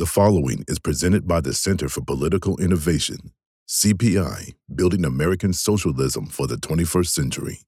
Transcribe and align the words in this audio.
The 0.00 0.06
following 0.06 0.64
is 0.66 0.78
presented 0.78 1.28
by 1.28 1.42
the 1.42 1.52
Center 1.52 1.86
for 1.86 2.00
Political 2.00 2.56
Innovation, 2.56 3.34
CPI, 3.68 4.54
Building 4.74 5.04
American 5.04 5.52
Socialism 5.52 6.24
for 6.24 6.46
the 6.46 6.56
21st 6.56 7.08
Century. 7.08 7.58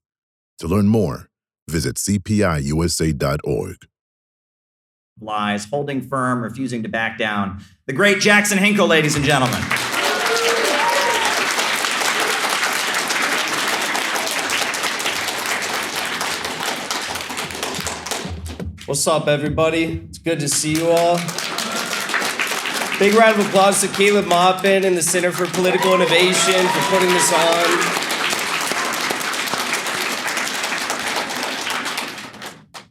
To 0.57 0.67
learn 0.67 0.87
more, 0.87 1.29
visit 1.69 1.97
cpiusa.org. 1.97 3.75
Lies, 5.21 5.65
holding 5.65 6.01
firm, 6.01 6.41
refusing 6.41 6.81
to 6.81 6.89
back 6.89 7.19
down. 7.19 7.63
The 7.85 7.93
great 7.93 8.19
Jackson 8.19 8.57
Hinkle, 8.57 8.87
ladies 8.87 9.15
and 9.15 9.23
gentlemen. 9.23 9.61
What's 18.87 19.05
up, 19.05 19.27
everybody? 19.27 20.07
It's 20.09 20.17
good 20.17 20.39
to 20.39 20.49
see 20.49 20.73
you 20.73 20.89
all. 20.89 21.19
Big 23.03 23.15
round 23.15 23.37
of 23.37 23.45
applause 23.45 23.81
to 23.81 23.89
Caleb 23.89 24.27
Maupin 24.27 24.85
and 24.85 24.95
the 24.95 25.01
Center 25.01 25.29
for 25.29 25.45
Political 25.45 25.95
Innovation 25.95 26.65
for 26.67 26.79
putting 26.89 27.09
this 27.09 27.33
on. 27.33 27.65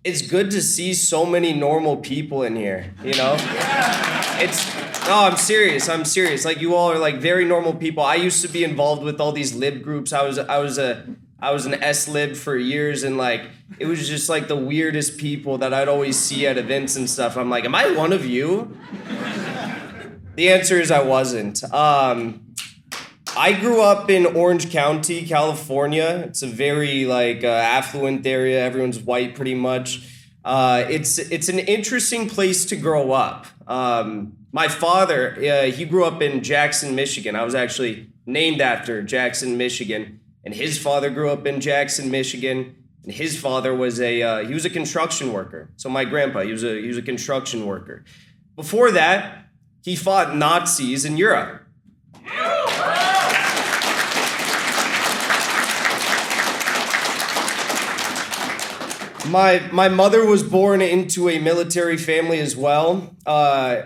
It's 0.04 0.20
good 0.20 0.50
to 0.50 0.60
see 0.60 0.92
so 0.92 1.24
many 1.24 1.54
normal 1.54 1.96
people 1.96 2.42
in 2.42 2.56
here, 2.56 2.92
you 3.02 3.14
know? 3.14 3.36
It's 4.38 4.76
no, 5.06 5.20
I'm 5.20 5.38
serious. 5.38 5.88
I'm 5.88 6.04
serious. 6.04 6.44
Like 6.44 6.60
you 6.60 6.74
all 6.74 6.92
are 6.92 6.98
like 6.98 7.16
very 7.16 7.46
normal 7.46 7.72
people. 7.72 8.02
I 8.02 8.16
used 8.16 8.42
to 8.42 8.48
be 8.48 8.64
involved 8.64 9.02
with 9.02 9.18
all 9.18 9.32
these 9.32 9.54
lib 9.54 9.82
groups. 9.82 10.12
I 10.12 10.24
was 10.24 10.38
I 10.38 10.58
was 10.58 10.76
a 10.76 11.06
I 11.40 11.52
was 11.52 11.64
an 11.64 11.82
S 11.82 12.06
lib 12.06 12.36
for 12.36 12.54
years 12.54 13.02
and 13.02 13.16
like 13.16 13.44
it 13.78 13.86
was 13.86 14.06
just 14.06 14.28
like 14.28 14.46
the 14.46 14.56
weirdest 14.56 15.16
people 15.16 15.56
that 15.58 15.72
I'd 15.72 15.88
always 15.88 16.18
see 16.18 16.46
at 16.46 16.58
events 16.58 16.96
and 16.96 17.08
stuff. 17.08 17.38
I'm 17.38 17.48
like, 17.48 17.64
am 17.64 17.74
I 17.74 17.92
one 17.92 18.12
of 18.12 18.26
you? 18.26 18.76
The 20.34 20.48
answer 20.48 20.80
is 20.80 20.90
I 20.90 21.02
wasn't. 21.02 21.62
Um, 21.74 22.54
I 23.36 23.52
grew 23.52 23.82
up 23.82 24.10
in 24.10 24.24
Orange 24.24 24.70
County, 24.70 25.26
California. 25.26 26.24
It's 26.26 26.42
a 26.42 26.46
very 26.46 27.04
like 27.04 27.44
uh, 27.44 27.48
affluent 27.48 28.26
area. 28.26 28.64
Everyone's 28.64 28.98
white, 28.98 29.34
pretty 29.34 29.54
much. 29.54 30.08
Uh, 30.42 30.84
it's 30.88 31.18
it's 31.18 31.50
an 31.50 31.58
interesting 31.58 32.30
place 32.30 32.64
to 32.66 32.76
grow 32.76 33.12
up. 33.12 33.46
Um, 33.66 34.38
my 34.52 34.68
father, 34.68 35.36
uh, 35.36 35.70
he 35.70 35.84
grew 35.84 36.04
up 36.04 36.22
in 36.22 36.42
Jackson, 36.42 36.94
Michigan. 36.94 37.36
I 37.36 37.44
was 37.44 37.54
actually 37.54 38.08
named 38.24 38.62
after 38.62 39.02
Jackson, 39.02 39.58
Michigan, 39.58 40.20
and 40.44 40.54
his 40.54 40.78
father 40.78 41.10
grew 41.10 41.28
up 41.30 41.46
in 41.46 41.60
Jackson, 41.60 42.10
Michigan. 42.10 42.76
And 43.04 43.12
his 43.12 43.38
father 43.38 43.74
was 43.74 44.00
a 44.00 44.22
uh, 44.22 44.46
he 44.46 44.54
was 44.54 44.64
a 44.64 44.70
construction 44.70 45.32
worker. 45.32 45.70
So 45.76 45.90
my 45.90 46.06
grandpa, 46.06 46.40
he 46.40 46.52
was 46.52 46.64
a 46.64 46.80
he 46.80 46.88
was 46.88 46.96
a 46.96 47.02
construction 47.02 47.66
worker. 47.66 48.04
Before 48.56 48.90
that, 48.92 49.42
he 49.82 49.96
fought 49.96 50.36
Nazis 50.36 51.04
in 51.04 51.16
Europe. 51.16 51.62
My, 59.28 59.62
my 59.72 59.88
mother 59.88 60.26
was 60.26 60.42
born 60.42 60.82
into 60.82 61.28
a 61.28 61.38
military 61.38 61.96
family 61.96 62.38
as 62.38 62.56
well. 62.56 63.14
Uh, 63.24 63.82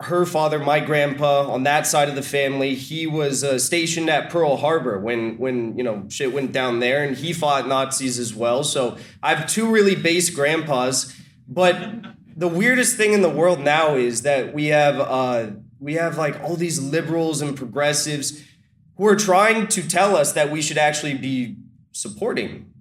her 0.00 0.24
father, 0.24 0.58
my 0.58 0.80
grandpa, 0.80 1.50
on 1.50 1.64
that 1.64 1.86
side 1.86 2.08
of 2.08 2.14
the 2.14 2.22
family, 2.22 2.74
he 2.74 3.06
was 3.06 3.42
uh, 3.42 3.58
stationed 3.58 4.08
at 4.08 4.30
Pearl 4.30 4.56
Harbor 4.56 4.98
when 4.98 5.36
when 5.38 5.76
you 5.76 5.82
know 5.82 6.06
shit 6.08 6.32
went 6.32 6.52
down 6.52 6.78
there, 6.78 7.02
and 7.02 7.16
he 7.16 7.32
fought 7.32 7.66
Nazis 7.66 8.18
as 8.18 8.32
well. 8.32 8.62
So 8.62 8.96
I 9.22 9.34
have 9.34 9.48
two 9.48 9.68
really 9.68 9.96
base 9.96 10.30
grandpas, 10.30 11.14
but 11.48 11.74
the 12.38 12.48
weirdest 12.48 12.96
thing 12.96 13.12
in 13.12 13.20
the 13.20 13.28
world 13.28 13.58
now 13.58 13.96
is 13.96 14.22
that 14.22 14.54
we 14.54 14.66
have 14.68 15.00
uh, 15.00 15.50
we 15.80 15.94
have 15.94 16.16
like 16.16 16.40
all 16.40 16.54
these 16.54 16.80
liberals 16.80 17.42
and 17.42 17.56
progressives 17.56 18.40
who 18.96 19.06
are 19.06 19.16
trying 19.16 19.66
to 19.66 19.86
tell 19.86 20.16
us 20.16 20.32
that 20.32 20.50
we 20.50 20.62
should 20.62 20.78
actually 20.78 21.14
be 21.14 21.56
supporting 21.90 22.72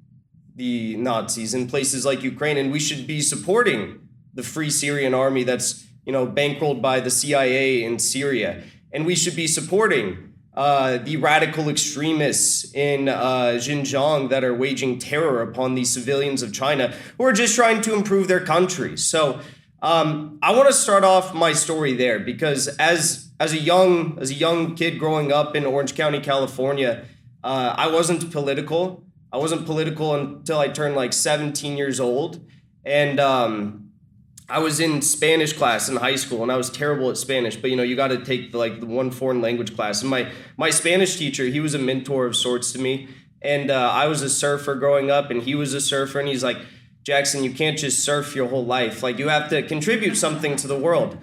the 0.55 0.95
Nazis 0.97 1.55
in 1.55 1.67
places 1.67 2.05
like 2.05 2.21
Ukraine, 2.21 2.57
and 2.57 2.71
we 2.71 2.79
should 2.79 3.07
be 3.07 3.19
supporting 3.19 4.07
the 4.31 4.43
Free 4.43 4.69
Syrian 4.69 5.15
Army 5.15 5.43
that's 5.43 5.87
you 6.05 6.13
know 6.13 6.27
bankrolled 6.27 6.79
by 6.79 6.99
the 6.99 7.09
CIA 7.09 7.83
in 7.83 7.97
Syria, 7.97 8.63
and 8.93 9.07
we 9.07 9.15
should 9.15 9.35
be 9.35 9.47
supporting 9.47 10.33
uh, 10.57 10.97
the 10.97 11.17
radical 11.17 11.69
extremists 11.69 12.73
in 12.73 13.07
uh, 13.07 13.57
Xinjiang 13.57 14.29
that 14.29 14.43
are 14.43 14.55
waging 14.55 14.97
terror 14.97 15.43
upon 15.43 15.75
the 15.75 15.85
civilians 15.85 16.41
of 16.41 16.51
China 16.51 16.95
who 17.19 17.25
are 17.25 17.31
just 17.31 17.55
trying 17.55 17.79
to 17.81 17.93
improve 17.93 18.27
their 18.27 18.43
country. 18.43 18.97
So 18.97 19.39
um, 19.83 20.39
I 20.41 20.55
want 20.55 20.67
to 20.67 20.73
start 20.73 21.03
off 21.03 21.35
my 21.35 21.53
story 21.53 21.93
there 21.93 22.19
because 22.19 22.67
as 22.79 23.29
as 23.39 23.53
a 23.53 23.59
young 23.59 24.17
as 24.19 24.31
a 24.31 24.33
young 24.33 24.73
kid 24.73 24.97
growing 24.97 25.31
up 25.31 25.55
in 25.55 25.63
Orange 25.63 25.93
County, 25.93 26.19
California, 26.19 27.05
uh, 27.43 27.75
I 27.77 27.91
wasn't 27.91 28.31
political. 28.31 29.03
I 29.31 29.37
wasn't 29.37 29.63
political 29.67 30.15
until 30.15 30.57
I 30.57 30.69
turned 30.69 30.95
like 30.95 31.13
17 31.13 31.77
years 31.77 31.99
old, 31.99 32.43
and 32.83 33.19
um, 33.19 33.86
I 34.49 34.59
was 34.59 34.79
in 34.79 35.01
Spanish 35.01 35.51
class 35.53 35.89
in 35.89 35.97
high 35.97 36.15
school, 36.15 36.41
and 36.41 36.51
I 36.51 36.57
was 36.57 36.69
terrible 36.69 37.09
at 37.09 37.17
Spanish. 37.17 37.57
But 37.57 37.69
you 37.69 37.75
know, 37.75 37.83
you 37.83 37.95
got 37.95 38.09
to 38.09 38.23
take 38.23 38.51
the, 38.51 38.57
like 38.57 38.79
the 38.79 38.85
one 38.85 39.11
foreign 39.11 39.41
language 39.41 39.75
class. 39.75 40.01
And 40.01 40.09
my 40.09 40.31
my 40.55 40.69
Spanish 40.69 41.17
teacher, 41.17 41.45
he 41.45 41.59
was 41.59 41.73
a 41.73 41.79
mentor 41.79 42.25
of 42.25 42.35
sorts 42.35 42.71
to 42.73 42.79
me. 42.79 43.09
And 43.41 43.69
uh, 43.69 43.91
I 43.91 44.07
was 44.07 44.21
a 44.21 44.29
surfer 44.29 44.75
growing 44.75 45.11
up, 45.11 45.29
and 45.29 45.43
he 45.43 45.53
was 45.53 45.73
a 45.73 45.81
surfer, 45.81 46.19
and 46.19 46.27
he's 46.27 46.43
like, 46.43 46.57
Jackson, 47.03 47.43
you 47.43 47.51
can't 47.51 47.77
just 47.77 48.03
surf 48.03 48.35
your 48.35 48.49
whole 48.49 48.65
life. 48.65 49.01
Like 49.01 49.17
you 49.17 49.29
have 49.29 49.49
to 49.49 49.63
contribute 49.63 50.15
something 50.15 50.55
to 50.57 50.67
the 50.67 50.77
world. 50.77 51.17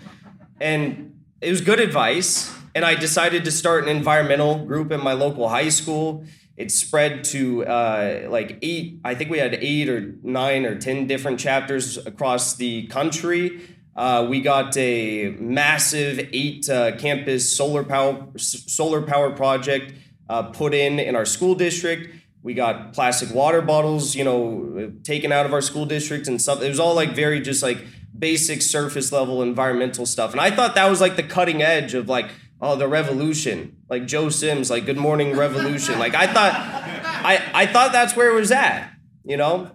And 0.59 1.21
it 1.43 1.51
was 1.51 1.61
good 1.61 1.79
advice. 1.79 2.51
And 2.75 2.87
I 2.87 2.95
decided 2.95 3.45
to 3.45 3.53
start 3.53 3.85
an 3.85 3.95
environmental 3.95 4.65
group 4.65 4.91
in 4.91 5.03
my 5.03 5.13
local 5.13 5.51
high 5.51 5.69
school 5.69 6.25
it 6.57 6.71
spread 6.71 7.25
to 7.25 7.65
uh, 7.67 8.27
like 8.29 8.59
eight 8.63 9.01
i 9.05 9.15
think 9.15 9.31
we 9.31 9.39
had 9.39 9.55
eight 9.55 9.89
or 9.89 10.15
nine 10.23 10.65
or 10.65 10.79
ten 10.79 11.07
different 11.07 11.41
chapters 11.41 11.99
across 12.07 12.57
the 12.57 12.87
country. 12.87 13.61
Uh, 13.97 14.27
we 14.29 14.41
got 14.41 14.77
a 14.77 15.37
massive 15.39 16.29
eight 16.33 16.69
uh, 16.69 16.97
campus 16.97 17.57
solar 17.57 17.85
power 17.85 18.27
solar 18.37 19.03
power 19.03 19.31
project 19.31 19.95
uh, 20.29 20.43
put 20.43 20.75
in 20.75 20.99
in 20.99 21.15
our 21.15 21.25
school 21.25 21.55
district. 21.55 22.13
We 22.43 22.55
got 22.55 22.93
plastic 22.93 23.33
water 23.33 23.63
bottles 23.63 24.17
you 24.17 24.25
know 24.25 24.93
taken 25.05 25.31
out 25.31 25.47
of 25.47 25.53
our 25.53 25.61
school 25.61 25.87
district 25.87 26.27
and 26.27 26.43
stuff. 26.43 26.61
It 26.61 26.69
was 26.69 26.81
all 26.81 26.95
like 26.95 27.15
very 27.15 27.41
just 27.41 27.63
like 27.63 27.79
basic 28.17 28.63
surface 28.63 29.13
level 29.13 29.43
environmental 29.43 30.07
stuff. 30.07 30.33
And 30.33 30.41
i 30.41 30.51
thought 30.51 30.75
that 30.75 30.89
was 30.89 31.01
like 31.01 31.17
the 31.17 31.23
cutting 31.23 31.63
edge 31.63 31.95
of 31.95 32.09
like 32.09 32.31
oh 32.61 32.77
the 32.77 32.89
revolution. 32.89 33.77
Like 33.89 34.07
joe 34.07 34.29
sims 34.29 34.71
like 34.71 34.87
good 34.87 34.97
morning 34.97 35.37
revolution. 35.37 35.99
Like 35.99 36.15
i 36.15 36.27
thought 36.27 36.55
i 36.55 37.43
i 37.55 37.67
thought 37.67 37.93
that's 37.93 38.17
where 38.17 38.31
it 38.31 38.35
was 38.35 38.51
at 38.51 38.95
you 39.25 39.37
know? 39.37 39.71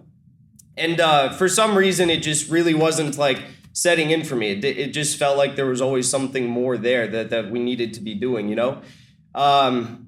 And 0.76 1.00
uh, 1.00 1.32
for 1.32 1.48
some 1.48 1.76
reason 1.76 2.08
it 2.08 2.22
just 2.22 2.50
really 2.50 2.74
wasn't 2.74 3.18
like 3.18 3.42
setting 3.72 4.10
in 4.10 4.24
for 4.24 4.36
me. 4.36 4.52
It, 4.52 4.64
it 4.64 4.92
just 4.92 5.18
felt 5.18 5.36
like 5.36 5.56
there 5.56 5.66
was 5.66 5.80
always 5.80 6.08
something 6.08 6.46
more 6.46 6.78
there 6.78 7.06
that, 7.08 7.30
that 7.30 7.50
we 7.50 7.58
needed 7.58 7.92
to 7.94 8.00
be 8.00 8.14
doing 8.14 8.48
you 8.48 8.56
know? 8.56 8.80
Um, 9.34 10.06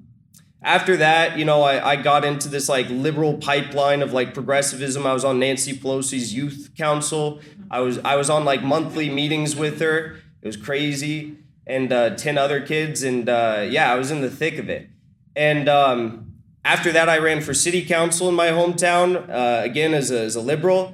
after 0.61 0.95
that 0.97 1.37
you 1.37 1.43
know 1.43 1.61
I, 1.61 1.91
I 1.91 1.95
got 1.97 2.23
into 2.23 2.47
this 2.47 2.69
like 2.69 2.89
liberal 2.89 3.37
pipeline 3.37 4.01
of 4.01 4.13
like 4.13 4.33
progressivism. 4.33 5.05
I 5.05 5.13
was 5.13 5.25
on 5.25 5.39
nancy 5.39 5.73
pelosi's 5.73 6.33
youth 6.33 6.71
council. 6.77 7.41
I 7.69 7.81
was 7.81 7.99
i 7.99 8.15
was 8.15 8.29
on 8.29 8.45
like 8.45 8.63
monthly 8.63 9.09
meetings 9.09 9.55
with 9.55 9.79
her. 9.81 10.17
It 10.41 10.47
was 10.47 10.57
crazy 10.57 11.37
and 11.65 11.91
uh, 11.91 12.15
10 12.15 12.37
other 12.37 12.61
kids. 12.61 13.03
And 13.03 13.29
uh, 13.29 13.65
yeah, 13.69 13.91
I 13.91 13.95
was 13.95 14.11
in 14.11 14.21
the 14.21 14.29
thick 14.29 14.57
of 14.57 14.69
it. 14.69 14.89
And 15.35 15.67
um, 15.67 16.33
after 16.65 16.91
that, 16.91 17.09
I 17.09 17.17
ran 17.17 17.41
for 17.41 17.53
city 17.53 17.83
council 17.85 18.29
in 18.29 18.35
my 18.35 18.47
hometown, 18.47 19.29
uh, 19.29 19.63
again, 19.63 19.93
as 19.93 20.11
a, 20.11 20.19
as 20.21 20.35
a 20.35 20.41
liberal. 20.41 20.93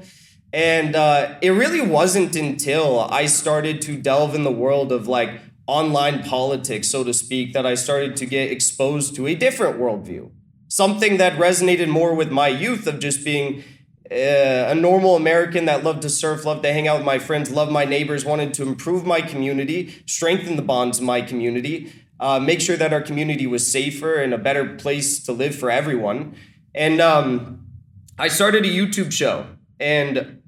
And 0.51 0.95
uh, 0.95 1.35
it 1.41 1.51
really 1.51 1.81
wasn't 1.81 2.35
until 2.35 3.01
I 3.01 3.27
started 3.27 3.81
to 3.83 3.97
delve 3.97 4.33
in 4.33 4.43
the 4.43 4.51
world 4.51 4.91
of 4.91 5.07
like 5.07 5.41
online 5.67 6.23
politics, 6.23 6.89
so 6.89 7.03
to 7.03 7.13
speak, 7.13 7.53
that 7.53 7.65
I 7.65 7.75
started 7.75 8.15
to 8.17 8.25
get 8.25 8.51
exposed 8.51 9.15
to 9.15 9.27
a 9.27 9.35
different 9.35 9.79
worldview. 9.79 10.31
Something 10.67 11.17
that 11.17 11.33
resonated 11.33 11.87
more 11.87 12.15
with 12.15 12.31
my 12.31 12.47
youth 12.47 12.87
of 12.87 12.99
just 12.99 13.23
being 13.23 13.63
a 14.11 14.73
normal 14.75 15.15
American 15.15 15.65
that 15.65 15.83
loved 15.83 16.01
to 16.01 16.09
surf, 16.09 16.45
loved 16.45 16.63
to 16.63 16.73
hang 16.73 16.87
out 16.87 16.97
with 16.97 17.05
my 17.05 17.19
friends, 17.19 17.51
loved 17.51 17.71
my 17.71 17.85
neighbors, 17.85 18.25
wanted 18.25 18.53
to 18.55 18.63
improve 18.63 19.05
my 19.05 19.21
community, 19.21 20.03
strengthen 20.05 20.55
the 20.55 20.61
bonds 20.61 20.97
of 20.97 21.03
my 21.03 21.21
community, 21.21 21.91
uh, 22.19 22.39
make 22.39 22.59
sure 22.59 22.75
that 22.75 22.91
our 22.91 23.01
community 23.01 23.47
was 23.47 23.71
safer 23.71 24.15
and 24.15 24.33
a 24.33 24.37
better 24.37 24.75
place 24.75 25.23
to 25.23 25.31
live 25.31 25.55
for 25.55 25.69
everyone. 25.69 26.35
And 26.73 26.99
um, 26.99 27.65
I 28.17 28.27
started 28.27 28.65
a 28.65 28.69
YouTube 28.69 29.11
show. 29.11 29.45
And 29.79 30.41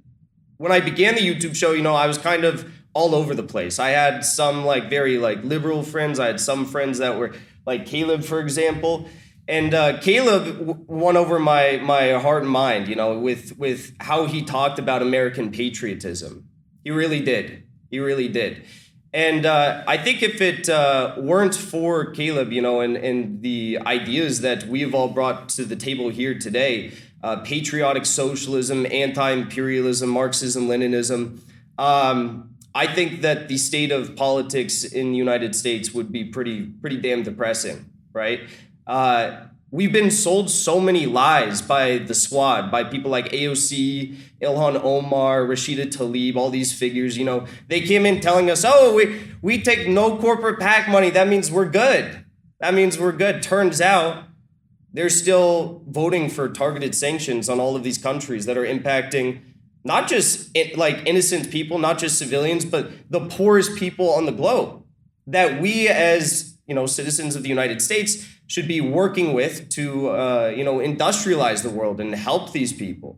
when 0.57 0.71
I 0.71 0.79
began 0.79 1.15
the 1.15 1.21
YouTube 1.21 1.55
show, 1.55 1.71
you 1.71 1.81
know, 1.81 1.95
I 1.95 2.07
was 2.07 2.17
kind 2.17 2.43
of 2.43 2.69
all 2.93 3.15
over 3.15 3.33
the 3.33 3.43
place. 3.43 3.79
I 3.79 3.89
had 3.89 4.25
some 4.25 4.65
like 4.65 4.89
very 4.89 5.17
like 5.17 5.43
liberal 5.43 5.83
friends. 5.83 6.19
I 6.19 6.27
had 6.27 6.39
some 6.39 6.65
friends 6.65 6.97
that 6.97 7.17
were 7.17 7.33
like 7.65 7.85
Caleb, 7.85 8.23
for 8.23 8.39
example. 8.39 9.07
And 9.51 9.73
uh, 9.73 9.99
Caleb 9.99 10.45
w- 10.45 10.85
won 10.87 11.17
over 11.17 11.37
my 11.37 11.81
my 11.83 12.13
heart 12.13 12.43
and 12.43 12.51
mind, 12.51 12.87
you 12.87 12.95
know, 12.95 13.19
with 13.19 13.57
with 13.57 13.93
how 13.99 14.25
he 14.25 14.43
talked 14.43 14.79
about 14.79 15.01
American 15.01 15.51
patriotism. 15.51 16.47
He 16.85 16.89
really 16.89 17.19
did. 17.19 17.63
He 17.89 17.99
really 17.99 18.29
did. 18.29 18.63
And 19.13 19.45
uh, 19.45 19.83
I 19.85 19.97
think 19.97 20.23
if 20.23 20.39
it 20.39 20.69
uh, 20.69 21.15
weren't 21.17 21.53
for 21.53 22.11
Caleb, 22.11 22.53
you 22.53 22.61
know, 22.61 22.79
and, 22.79 22.95
and 22.95 23.41
the 23.41 23.79
ideas 23.85 24.39
that 24.39 24.67
we've 24.67 24.95
all 24.95 25.09
brought 25.09 25.49
to 25.49 25.65
the 25.65 25.75
table 25.75 26.07
here 26.07 26.33
today, 26.39 26.93
uh, 27.21 27.41
patriotic 27.41 28.05
socialism, 28.05 28.87
anti-imperialism, 28.89 30.09
Marxism, 30.09 30.69
Leninism, 30.69 31.41
um, 31.77 32.55
I 32.73 32.87
think 32.87 33.19
that 33.21 33.49
the 33.49 33.57
state 33.57 33.91
of 33.91 34.15
politics 34.15 34.85
in 34.85 35.11
the 35.11 35.17
United 35.17 35.55
States 35.55 35.93
would 35.93 36.09
be 36.09 36.23
pretty 36.23 36.67
pretty 36.81 37.01
damn 37.01 37.23
depressing, 37.23 37.91
right? 38.13 38.39
Uh, 38.91 39.47
we've 39.71 39.93
been 39.93 40.11
sold 40.11 40.49
so 40.49 40.77
many 40.77 41.05
lies 41.05 41.61
by 41.61 41.97
the 41.97 42.13
squad, 42.13 42.69
by 42.69 42.83
people 42.83 43.09
like 43.09 43.31
AOC, 43.31 44.17
Ilhan 44.41 44.83
Omar, 44.83 45.45
Rashida 45.45 45.85
Tlaib, 45.85 46.35
all 46.35 46.49
these 46.49 46.73
figures. 46.73 47.17
You 47.17 47.23
know, 47.23 47.45
they 47.69 47.79
came 47.79 48.05
in 48.05 48.19
telling 48.19 48.51
us, 48.51 48.65
"Oh, 48.67 48.93
we 48.93 49.21
we 49.41 49.61
take 49.61 49.87
no 49.87 50.17
corporate 50.17 50.59
PAC 50.59 50.89
money. 50.89 51.09
That 51.09 51.29
means 51.29 51.49
we're 51.49 51.69
good. 51.69 52.25
That 52.59 52.73
means 52.73 52.99
we're 52.99 53.13
good." 53.13 53.41
Turns 53.41 53.79
out 53.79 54.25
they're 54.91 55.09
still 55.09 55.83
voting 55.87 56.27
for 56.27 56.49
targeted 56.49 56.93
sanctions 56.93 57.47
on 57.47 57.61
all 57.61 57.77
of 57.77 57.83
these 57.83 57.97
countries 57.97 58.45
that 58.45 58.57
are 58.57 58.65
impacting 58.65 59.39
not 59.85 60.09
just 60.09 60.49
like 60.75 61.01
innocent 61.05 61.49
people, 61.49 61.79
not 61.79 61.97
just 61.97 62.19
civilians, 62.19 62.65
but 62.65 62.91
the 63.09 63.21
poorest 63.21 63.77
people 63.77 64.09
on 64.09 64.25
the 64.25 64.33
globe 64.33 64.83
that 65.27 65.61
we 65.61 65.87
as 65.87 66.57
you 66.67 66.75
know 66.75 66.85
citizens 66.85 67.37
of 67.37 67.43
the 67.43 67.49
United 67.49 67.81
States 67.81 68.27
should 68.51 68.67
be 68.67 68.81
working 68.81 69.31
with 69.31 69.69
to 69.69 70.09
uh, 70.09 70.53
you 70.53 70.63
know 70.63 70.79
industrialize 70.79 71.63
the 71.63 71.69
world 71.69 72.01
and 72.01 72.13
help 72.13 72.51
these 72.51 72.73
people. 72.73 73.17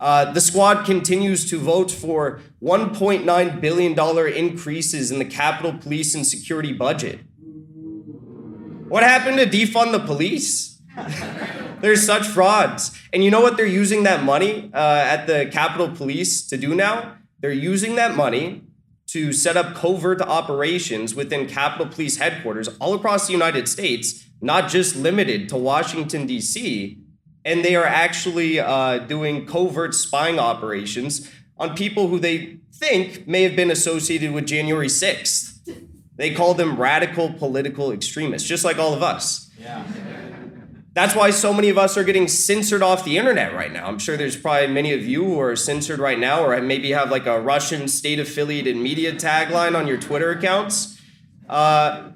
Uh, 0.00 0.32
the 0.32 0.40
squad 0.40 0.84
continues 0.84 1.48
to 1.48 1.56
vote 1.56 1.88
for 1.88 2.40
1.9 2.60 3.60
billion 3.60 3.94
dollar 3.94 4.26
increases 4.26 5.12
in 5.12 5.20
the 5.20 5.24
Capitol 5.24 5.72
Police 5.78 6.16
and 6.16 6.26
Security 6.26 6.72
budget. 6.72 7.20
What 8.88 9.04
happened 9.04 9.38
to 9.38 9.46
defund 9.46 9.92
the 9.92 10.00
police? 10.00 10.82
There's 11.80 12.04
such 12.04 12.26
frauds. 12.26 12.90
And 13.12 13.22
you 13.22 13.30
know 13.30 13.40
what 13.40 13.56
they're 13.56 13.64
using 13.64 14.02
that 14.02 14.24
money 14.24 14.68
uh, 14.74 15.04
at 15.14 15.26
the 15.26 15.48
Capitol 15.52 15.90
Police 15.90 16.44
to 16.48 16.56
do 16.56 16.74
now? 16.74 17.18
They're 17.40 17.52
using 17.52 17.94
that 17.94 18.16
money 18.16 18.62
to 19.06 19.32
set 19.32 19.56
up 19.56 19.74
covert 19.76 20.20
operations 20.20 21.14
within 21.14 21.46
Capitol 21.46 21.86
Police 21.86 22.16
headquarters 22.16 22.68
all 22.80 22.94
across 22.94 23.26
the 23.26 23.32
United 23.32 23.68
States, 23.68 24.24
not 24.42 24.68
just 24.68 24.96
limited 24.96 25.48
to 25.48 25.56
Washington, 25.56 26.26
D.C. 26.26 26.98
And 27.44 27.64
they 27.64 27.76
are 27.76 27.86
actually 27.86 28.60
uh, 28.60 28.98
doing 28.98 29.46
covert 29.46 29.94
spying 29.94 30.38
operations 30.38 31.30
on 31.56 31.74
people 31.76 32.08
who 32.08 32.18
they 32.18 32.58
think 32.74 33.26
may 33.26 33.44
have 33.44 33.54
been 33.54 33.70
associated 33.70 34.32
with 34.32 34.46
January 34.46 34.88
6th. 34.88 35.60
They 36.16 36.34
call 36.34 36.54
them 36.54 36.78
radical 36.78 37.32
political 37.32 37.92
extremists, 37.92 38.46
just 38.46 38.64
like 38.64 38.78
all 38.78 38.92
of 38.92 39.02
us. 39.02 39.50
Yeah. 39.58 39.84
That's 40.94 41.14
why 41.14 41.30
so 41.30 41.54
many 41.54 41.70
of 41.70 41.78
us 41.78 41.96
are 41.96 42.04
getting 42.04 42.28
censored 42.28 42.82
off 42.82 43.04
the 43.04 43.16
internet 43.16 43.54
right 43.54 43.72
now. 43.72 43.86
I'm 43.86 43.98
sure 43.98 44.18
there's 44.18 44.36
probably 44.36 44.66
many 44.66 44.92
of 44.92 45.06
you 45.06 45.24
who 45.24 45.40
are 45.40 45.56
censored 45.56 46.00
right 46.00 46.18
now, 46.18 46.44
or 46.44 46.60
maybe 46.60 46.90
have 46.90 47.10
like 47.10 47.26
a 47.26 47.40
Russian 47.40 47.88
state 47.88 48.18
affiliated 48.18 48.76
media 48.76 49.12
tagline 49.14 49.74
on 49.74 49.86
your 49.86 49.96
Twitter 49.96 50.30
accounts. 50.32 51.00
Uh, 51.48 52.10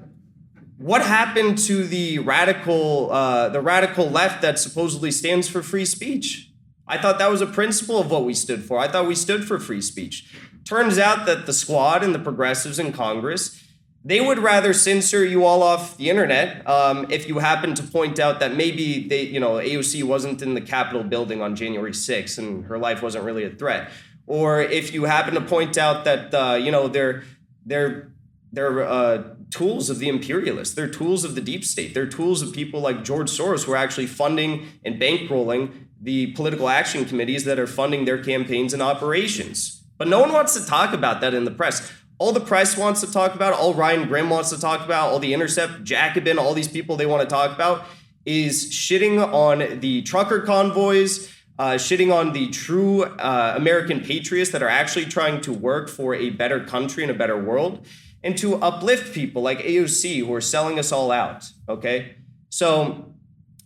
what 0.79 1.03
happened 1.03 1.59
to 1.59 1.85
the 1.85 2.19
radical, 2.19 3.11
uh, 3.11 3.49
the 3.49 3.61
radical 3.61 4.09
left 4.09 4.43
that 4.43 4.59
supposedly 4.59 5.11
stands 5.11 5.49
for 5.49 5.63
free 5.63 5.85
speech? 5.85 6.51
I 6.87 6.99
thought 6.99 7.19
that 7.19 7.31
was 7.31 7.41
a 7.41 7.47
principle 7.47 7.99
of 7.99 8.11
what 8.11 8.25
we 8.25 8.35
stood 8.35 8.63
for. 8.65 8.79
I 8.79 8.89
thought 8.89 9.07
we 9.07 9.15
stood 9.15 9.47
for 9.47 9.59
free 9.59 9.81
speech. 9.81 10.33
Turns 10.65 10.99
out 10.99 11.27
that 11.27 11.47
the 11.47 11.53
squad 11.53 12.05
and 12.05 12.15
the 12.15 12.19
progressives 12.19 12.79
in 12.79 12.93
Congress 12.93 13.63
they 14.07 14.21
would 14.21 14.39
rather 14.39 14.73
censor 14.73 15.25
you 15.25 15.45
all 15.45 15.65
off 15.65 15.97
the 15.97 16.09
internet 16.09 16.65
um, 16.71 17.09
if 17.11 17.27
you 17.27 17.41
happen 17.41 17.75
to 17.75 17.83
point 17.83 18.21
out 18.21 18.39
that 18.39 18.55
maybe 18.55 19.09
they, 19.09 19.23
you 19.23 19.41
know, 19.41 19.55
AOC 19.55 20.05
wasn't 20.05 20.41
in 20.43 20.55
the 20.55 20.61
Capitol 20.61 21.03
building 21.03 21.43
on 21.43 21.57
January 21.57 21.91
6th 21.91 22.39
and 22.39 22.65
her 22.67 22.79
life 22.79 23.03
wasn't 23.03 23.25
really 23.25 23.43
a 23.43 23.51
threat, 23.51 23.91
or 24.29 24.61
if 24.61 24.95
you 24.95 25.05
happen 25.05 25.35
to 25.35 25.41
point 25.41 25.77
out 25.77 26.05
that 26.05 26.33
uh, 26.33 26.55
you 26.55 26.71
know 26.71 26.87
they're 26.87 27.25
they're 27.65 28.13
they're 28.53 28.85
uh, 28.85 29.25
tools 29.51 29.91
of 29.91 29.99
the 29.99 30.09
imperialists, 30.09 30.75
they're 30.75 30.89
tools 30.89 31.25
of 31.25 31.35
the 31.35 31.41
deep 31.41 31.65
state, 31.65 31.95
they're 31.95 32.07
tools 32.07 32.43
of 32.43 32.53
people 32.53 32.81
like 32.81 33.05
George 33.05 33.31
Soros 33.31 33.65
who 33.65 33.73
are 33.73 33.77
actually 33.77 34.07
funding 34.07 34.67
and 34.85 35.01
bankrolling 35.01 35.87
the 36.01 36.33
political 36.33 36.69
action 36.69 37.05
committees 37.05 37.45
that 37.45 37.59
are 37.59 37.67
funding 37.67 38.05
their 38.05 38.23
campaigns 38.23 38.73
and 38.73 38.83
operations. 38.83 39.83
But 39.99 40.09
no 40.09 40.21
one 40.21 40.33
wants 40.33 40.55
to 40.55 40.67
talk 40.67 40.93
about 40.93 41.21
that 41.21 41.33
in 41.33 41.45
the 41.45 41.51
press. 41.51 41.93
All 42.19 42.33
the 42.33 42.41
press 42.41 42.77
wants 42.77 43.01
to 43.03 43.11
talk 43.11 43.35
about, 43.35 43.55
all 43.55 43.75
Ryan 43.75 44.09
Grim 44.09 44.31
wants 44.31 44.51
to 44.51 44.61
talk 44.61 44.85
about, 44.85 45.11
all 45.11 45.19
the 45.19 45.35
Intercept, 45.35 45.85
Jacobin, 45.85 46.39
all 46.39 46.55
these 46.55 46.69
people 46.69 46.97
they 46.97 47.07
want 47.07 47.29
to 47.29 47.33
talk 47.33 47.55
about 47.55 47.87
is 48.25 48.71
shitting 48.71 49.23
on 49.33 49.81
the 49.81 50.03
trucker 50.03 50.41
convoys, 50.41 51.33
uh, 51.59 51.73
shitting 51.75 52.13
on 52.13 52.33
the 52.33 52.49
true 52.49 53.05
uh, 53.05 53.55
American 53.57 54.01
patriots 54.01 54.51
that 54.51 54.63
are 54.63 54.69
actually 54.69 55.07
trying 55.07 55.41
to 55.43 55.53
work 55.53 55.89
for 55.89 56.15
a 56.15 56.31
better 56.31 56.63
country 56.65 57.03
and 57.03 57.11
a 57.11 57.15
better 57.15 57.39
world, 57.39 57.87
and 58.27 58.37
to 58.39 58.57
uplift 58.57 59.15
people 59.15 59.41
like 59.41 59.61
AOC 59.61 60.27
who 60.27 60.35
are 60.35 60.41
selling 60.41 60.79
us 60.79 60.91
all 60.91 61.13
out. 61.13 61.49
Okay, 61.69 62.17
so 62.51 63.15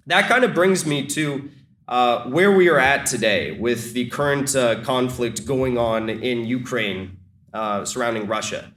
that 0.06 0.28
kind 0.28 0.44
of 0.44 0.54
brings 0.54 0.86
me 0.86 1.06
to. 1.06 1.50
Uh, 1.88 2.22
where 2.28 2.52
we 2.52 2.68
are 2.68 2.78
at 2.78 3.04
today 3.04 3.50
with 3.50 3.94
the 3.94 4.08
current 4.10 4.54
uh, 4.54 4.80
conflict 4.84 5.44
going 5.44 5.76
on 5.76 6.08
in 6.08 6.44
Ukraine 6.44 7.18
uh, 7.52 7.84
surrounding 7.84 8.28
Russia. 8.28 8.72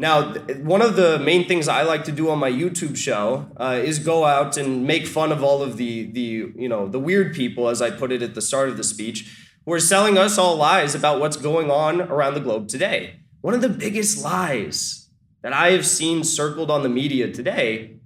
Now, 0.00 0.34
one 0.62 0.80
of 0.80 0.94
the 0.94 1.18
main 1.18 1.48
things 1.48 1.66
I 1.66 1.82
like 1.82 2.04
to 2.04 2.12
do 2.12 2.30
on 2.30 2.38
my 2.38 2.52
YouTube 2.52 2.96
show 2.96 3.50
uh, 3.56 3.80
is 3.82 3.98
go 3.98 4.24
out 4.24 4.56
and 4.56 4.86
make 4.86 5.04
fun 5.08 5.32
of 5.32 5.42
all 5.42 5.64
of 5.64 5.78
the 5.78 6.04
the 6.12 6.52
you 6.54 6.68
know 6.68 6.86
the 6.86 7.00
weird 7.00 7.34
people, 7.34 7.68
as 7.68 7.82
I 7.82 7.90
put 7.90 8.12
it 8.12 8.22
at 8.22 8.36
the 8.36 8.40
start 8.40 8.68
of 8.68 8.76
the 8.76 8.84
speech, 8.84 9.36
who 9.64 9.72
are 9.72 9.80
selling 9.80 10.16
us 10.16 10.38
all 10.38 10.54
lies 10.54 10.94
about 10.94 11.18
what's 11.18 11.36
going 11.36 11.72
on 11.72 12.02
around 12.02 12.34
the 12.34 12.40
globe 12.40 12.68
today. 12.68 13.18
One 13.40 13.54
of 13.54 13.60
the 13.60 13.68
biggest 13.68 14.22
lies 14.22 15.08
that 15.42 15.52
I 15.52 15.70
have 15.70 15.86
seen 15.86 16.24
circled 16.24 16.70
on 16.70 16.82
the 16.82 16.88
media 16.88 17.32
today 17.32 17.96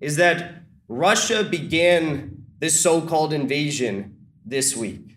is 0.00 0.16
that 0.16 0.62
Russia 0.88 1.42
began 1.44 2.44
this 2.58 2.80
so-called 2.80 3.32
invasion 3.32 4.16
this 4.44 4.76
week. 4.76 5.16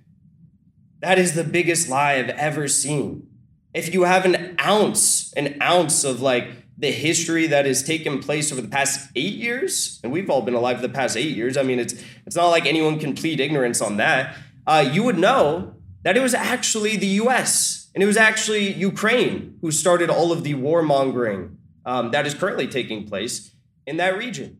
That 1.01 1.19
is 1.19 1.33
the 1.33 1.43
biggest 1.43 1.89
lie 1.89 2.13
I've 2.13 2.29
ever 2.29 2.67
seen 2.67 3.27
if 3.75 3.93
you 3.93 4.03
have 4.03 4.23
an 4.23 4.55
ounce, 4.59 5.33
an 5.33 5.61
ounce 5.61 6.05
of 6.05 6.21
like 6.21 6.47
the 6.77 6.91
history 6.91 7.45
that 7.47 7.65
has 7.65 7.83
taken 7.83 8.19
place 8.19 8.51
over 8.51 8.61
the 8.61 8.69
past 8.69 9.11
eight 9.15 9.33
years, 9.33 9.99
and 10.01 10.11
we've 10.13 10.29
all 10.29 10.41
been 10.41 10.53
alive 10.53 10.77
for 10.77 10.81
the 10.81 10.93
past 10.93 11.17
eight 11.17 11.35
years. 11.35 11.57
I 11.57 11.63
mean, 11.63 11.79
it's 11.79 11.93
it's 12.25 12.37
not 12.37 12.47
like 12.47 12.65
anyone 12.65 12.97
can 12.99 13.13
plead 13.13 13.39
ignorance 13.41 13.81
on 13.81 13.97
that. 13.97 14.37
Uh, 14.65 14.89
you 14.91 15.03
would 15.03 15.17
know 15.17 15.75
that 16.03 16.15
it 16.15 16.21
was 16.21 16.33
actually 16.33 16.95
the 16.95 17.07
U.S. 17.23 17.84
and 17.95 18.03
it 18.03 18.05
was 18.05 18.17
actually 18.17 18.73
Ukraine 18.73 19.57
who 19.61 19.71
started 19.71 20.09
all 20.09 20.31
of 20.31 20.43
the 20.43 20.53
warmongering 20.53 21.55
um, 21.85 22.11
that 22.11 22.27
is 22.27 22.33
currently 22.33 22.67
taking 22.67 23.07
place 23.07 23.55
in 23.87 23.97
that 23.97 24.17
region. 24.17 24.59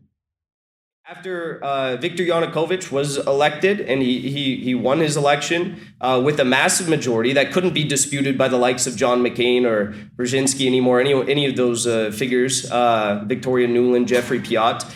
After 1.08 1.62
uh, 1.62 1.96
Viktor 1.98 2.24
Yanukovych 2.24 2.90
was 2.90 3.18
elected 3.18 3.80
and 3.80 4.02
he, 4.02 4.28
he, 4.28 4.56
he 4.56 4.74
won 4.74 4.98
his 4.98 5.16
election 5.16 5.78
uh, 6.00 6.20
with 6.24 6.40
a 6.40 6.44
massive 6.44 6.88
majority 6.88 7.32
that 7.34 7.52
couldn't 7.52 7.74
be 7.74 7.84
disputed 7.84 8.36
by 8.36 8.48
the 8.48 8.56
likes 8.56 8.88
of 8.88 8.96
John 8.96 9.22
McCain 9.22 9.64
or 9.64 9.94
Brzezinski 10.16 10.66
anymore, 10.66 11.00
any, 11.00 11.12
any 11.30 11.46
of 11.46 11.54
those 11.54 11.86
uh, 11.86 12.10
figures, 12.10 12.68
uh, 12.72 13.22
Victoria 13.26 13.68
Nuland, 13.68 14.06
Geoffrey 14.06 14.40
Pyatt, 14.40 14.92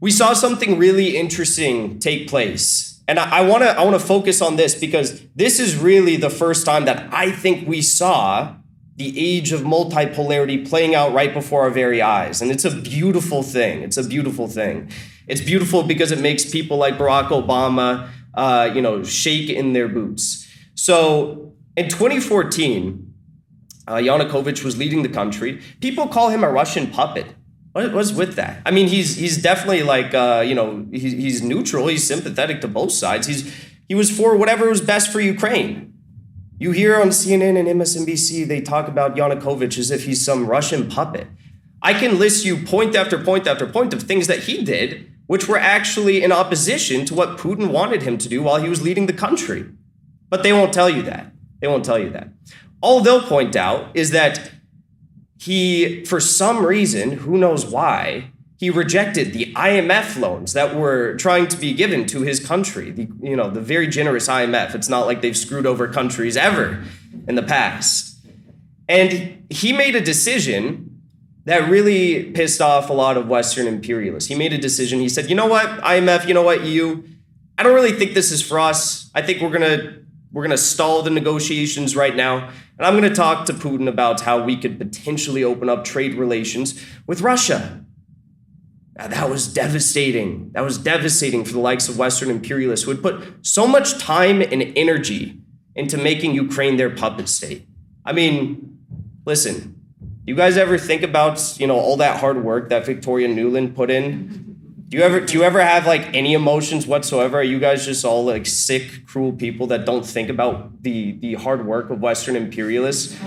we 0.00 0.10
saw 0.10 0.32
something 0.32 0.76
really 0.76 1.16
interesting 1.16 2.00
take 2.00 2.28
place. 2.28 2.93
And 3.06 3.18
I, 3.18 3.42
want 3.42 3.62
to 3.62 3.68
I 3.68 3.84
wanna 3.84 3.98
focus 3.98 4.40
on 4.40 4.56
this 4.56 4.74
because 4.74 5.22
this 5.34 5.60
is 5.60 5.76
really 5.76 6.16
the 6.16 6.30
first 6.30 6.64
time 6.64 6.86
that 6.86 7.12
I 7.12 7.30
think 7.30 7.68
we 7.68 7.82
saw 7.82 8.54
the 8.96 9.18
age 9.18 9.52
of 9.52 9.62
multipolarity 9.62 10.68
playing 10.68 10.94
out 10.94 11.12
right 11.12 11.34
before 11.34 11.62
our 11.62 11.70
very 11.70 12.00
eyes. 12.00 12.40
And 12.40 12.50
it's 12.50 12.64
a 12.64 12.70
beautiful 12.70 13.42
thing. 13.42 13.82
It's 13.82 13.96
a 13.96 14.04
beautiful 14.04 14.46
thing. 14.48 14.90
It's 15.26 15.40
beautiful 15.40 15.82
because 15.82 16.12
it 16.12 16.20
makes 16.20 16.48
people 16.50 16.76
like 16.76 16.94
Barack 16.94 17.28
Obama, 17.28 18.08
uh, 18.34 18.70
you 18.72 18.80
know, 18.80 19.02
shake 19.02 19.50
in 19.50 19.72
their 19.72 19.88
boots. 19.88 20.48
So 20.74 21.54
in 21.76 21.88
2014, 21.88 23.14
uh, 23.86 23.94
Yanukovych 23.96 24.64
was 24.64 24.76
leading 24.76 25.02
the 25.02 25.08
country. 25.08 25.60
People 25.80 26.08
call 26.08 26.30
him 26.30 26.44
a 26.44 26.50
Russian 26.50 26.86
puppet. 26.90 27.26
What 27.74 27.92
was 27.92 28.12
with 28.12 28.36
that? 28.36 28.62
I 28.64 28.70
mean, 28.70 28.86
he's 28.86 29.16
he's 29.16 29.36
definitely 29.42 29.82
like 29.82 30.14
uh, 30.14 30.44
you 30.46 30.54
know 30.54 30.86
he's, 30.90 31.12
he's 31.12 31.42
neutral. 31.42 31.88
He's 31.88 32.06
sympathetic 32.06 32.60
to 32.60 32.68
both 32.68 32.92
sides. 32.92 33.26
He's 33.26 33.52
he 33.88 33.94
was 33.94 34.16
for 34.16 34.36
whatever 34.36 34.68
was 34.68 34.80
best 34.80 35.10
for 35.12 35.20
Ukraine. 35.20 35.92
You 36.58 36.70
hear 36.70 37.00
on 37.00 37.08
CNN 37.08 37.58
and 37.58 37.68
MSNBC 37.80 38.46
they 38.46 38.60
talk 38.60 38.86
about 38.86 39.16
Yanukovych 39.16 39.76
as 39.76 39.90
if 39.90 40.04
he's 40.04 40.24
some 40.24 40.46
Russian 40.46 40.88
puppet. 40.88 41.26
I 41.82 41.94
can 41.94 42.18
list 42.18 42.44
you 42.44 42.56
point 42.56 42.94
after 42.94 43.18
point 43.18 43.46
after 43.48 43.66
point 43.66 43.92
of 43.92 44.04
things 44.04 44.28
that 44.28 44.44
he 44.44 44.62
did 44.62 45.10
which 45.26 45.48
were 45.48 45.58
actually 45.58 46.22
in 46.22 46.32
opposition 46.32 47.04
to 47.06 47.14
what 47.14 47.38
Putin 47.38 47.70
wanted 47.70 48.02
him 48.02 48.18
to 48.18 48.28
do 48.28 48.42
while 48.42 48.60
he 48.60 48.68
was 48.68 48.82
leading 48.82 49.06
the 49.06 49.12
country. 49.12 49.66
But 50.28 50.42
they 50.42 50.52
won't 50.52 50.72
tell 50.72 50.90
you 50.90 51.02
that. 51.02 51.32
They 51.60 51.68
won't 51.68 51.84
tell 51.84 51.98
you 51.98 52.10
that. 52.10 52.28
All 52.80 53.00
they'll 53.00 53.22
point 53.22 53.56
out 53.56 53.88
is 53.94 54.10
that 54.10 54.50
he, 55.44 56.04
for 56.06 56.20
some 56.20 56.64
reason, 56.64 57.12
who 57.12 57.36
knows 57.36 57.66
why, 57.66 58.30
he 58.56 58.70
rejected 58.70 59.34
the 59.34 59.52
IMF 59.52 60.18
loans 60.18 60.54
that 60.54 60.74
were 60.74 61.16
trying 61.16 61.48
to 61.48 61.58
be 61.58 61.74
given 61.74 62.06
to 62.06 62.22
his 62.22 62.40
country. 62.40 62.90
The, 62.90 63.08
you 63.20 63.36
know, 63.36 63.50
the 63.50 63.60
very 63.60 63.86
generous 63.86 64.26
IMF. 64.26 64.74
It's 64.74 64.88
not 64.88 65.04
like 65.04 65.20
they've 65.20 65.36
screwed 65.36 65.66
over 65.66 65.86
countries 65.86 66.38
ever 66.38 66.82
in 67.28 67.34
the 67.34 67.42
past. 67.42 68.16
And 68.88 69.44
he 69.50 69.74
made 69.74 69.94
a 69.94 70.00
decision 70.00 71.02
that 71.44 71.68
really 71.68 72.32
pissed 72.32 72.62
off 72.62 72.88
a 72.88 72.94
lot 72.94 73.18
of 73.18 73.28
Western 73.28 73.66
imperialists. 73.66 74.30
He 74.30 74.34
made 74.34 74.54
a 74.54 74.58
decision. 74.58 74.98
He 74.98 75.10
said, 75.10 75.28
you 75.28 75.36
know 75.36 75.46
what, 75.46 75.68
IMF, 75.82 76.26
you 76.26 76.32
know 76.32 76.42
what, 76.42 76.64
EU, 76.64 77.02
I 77.58 77.62
don't 77.62 77.74
really 77.74 77.92
think 77.92 78.14
this 78.14 78.32
is 78.32 78.40
for 78.40 78.58
us. 78.58 79.10
I 79.14 79.20
think 79.20 79.42
we're 79.42 79.50
gonna 79.50 79.98
we're 80.32 80.42
gonna 80.42 80.56
stall 80.56 81.02
the 81.02 81.10
negotiations 81.10 81.94
right 81.94 82.16
now. 82.16 82.50
And 82.78 82.86
I'm 82.86 82.94
gonna 82.94 83.14
talk 83.14 83.46
to 83.46 83.52
Putin 83.52 83.88
about 83.88 84.22
how 84.22 84.42
we 84.42 84.56
could 84.56 84.78
potentially 84.78 85.44
open 85.44 85.68
up 85.68 85.84
trade 85.84 86.14
relations 86.14 86.84
with 87.06 87.20
Russia. 87.20 87.84
Now, 88.96 89.08
that 89.08 89.28
was 89.28 89.52
devastating. 89.52 90.50
That 90.52 90.62
was 90.62 90.78
devastating 90.78 91.44
for 91.44 91.52
the 91.52 91.58
likes 91.58 91.88
of 91.88 91.98
Western 91.98 92.30
imperialists 92.30 92.84
who 92.84 92.92
had 92.92 93.02
put 93.02 93.24
so 93.42 93.66
much 93.66 93.98
time 93.98 94.40
and 94.40 94.72
energy 94.76 95.40
into 95.74 95.98
making 95.98 96.34
Ukraine 96.34 96.76
their 96.76 96.90
puppet 96.90 97.28
state. 97.28 97.66
I 98.04 98.12
mean, 98.12 98.78
listen, 99.26 99.80
you 100.26 100.36
guys 100.36 100.56
ever 100.56 100.78
think 100.78 101.02
about, 101.02 101.58
you 101.58 101.66
know, 101.66 101.76
all 101.76 101.96
that 101.96 102.20
hard 102.20 102.44
work 102.44 102.68
that 102.68 102.86
Victoria 102.86 103.28
Nuland 103.28 103.74
put 103.74 103.90
in? 103.90 104.53
Do 104.94 105.00
you 105.00 105.06
ever 105.06 105.20
do 105.22 105.36
you 105.36 105.42
ever 105.42 105.60
have 105.60 105.88
like 105.88 106.14
any 106.14 106.34
emotions 106.34 106.86
whatsoever? 106.86 107.38
Are 107.38 107.42
you 107.42 107.58
guys 107.58 107.84
just 107.84 108.04
all 108.04 108.26
like 108.26 108.46
sick, 108.46 109.04
cruel 109.08 109.32
people 109.32 109.66
that 109.66 109.84
don't 109.84 110.06
think 110.06 110.28
about 110.28 110.84
the 110.84 111.18
the 111.18 111.34
hard 111.34 111.66
work 111.66 111.90
of 111.90 111.98
Western 111.98 112.36
imperialists? 112.36 113.18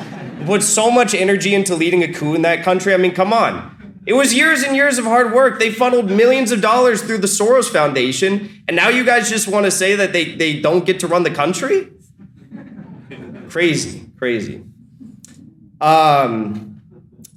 Put 0.45 0.63
so 0.63 0.89
much 0.89 1.13
energy 1.13 1.53
into 1.53 1.75
leading 1.75 2.03
a 2.03 2.13
coup 2.13 2.35
in 2.35 2.43
that 2.43 2.63
country. 2.63 2.93
I 2.93 2.97
mean, 2.97 3.13
come 3.13 3.33
on. 3.33 3.99
It 4.05 4.13
was 4.13 4.33
years 4.33 4.63
and 4.63 4.77
years 4.77 4.97
of 4.97 5.03
hard 5.03 5.33
work. 5.33 5.59
They 5.59 5.69
funneled 5.69 6.09
millions 6.09 6.53
of 6.53 6.61
dollars 6.61 7.01
through 7.01 7.17
the 7.17 7.27
Soros 7.27 7.69
Foundation, 7.69 8.63
and 8.69 8.77
now 8.77 8.87
you 8.87 9.03
guys 9.03 9.29
just 9.29 9.49
want 9.49 9.65
to 9.65 9.71
say 9.71 9.93
that 9.93 10.13
they, 10.13 10.35
they 10.35 10.61
don't 10.61 10.85
get 10.85 11.01
to 11.01 11.07
run 11.07 11.23
the 11.23 11.31
country? 11.31 11.91
crazy, 13.49 14.09
crazy. 14.17 14.63
Um, 15.81 16.66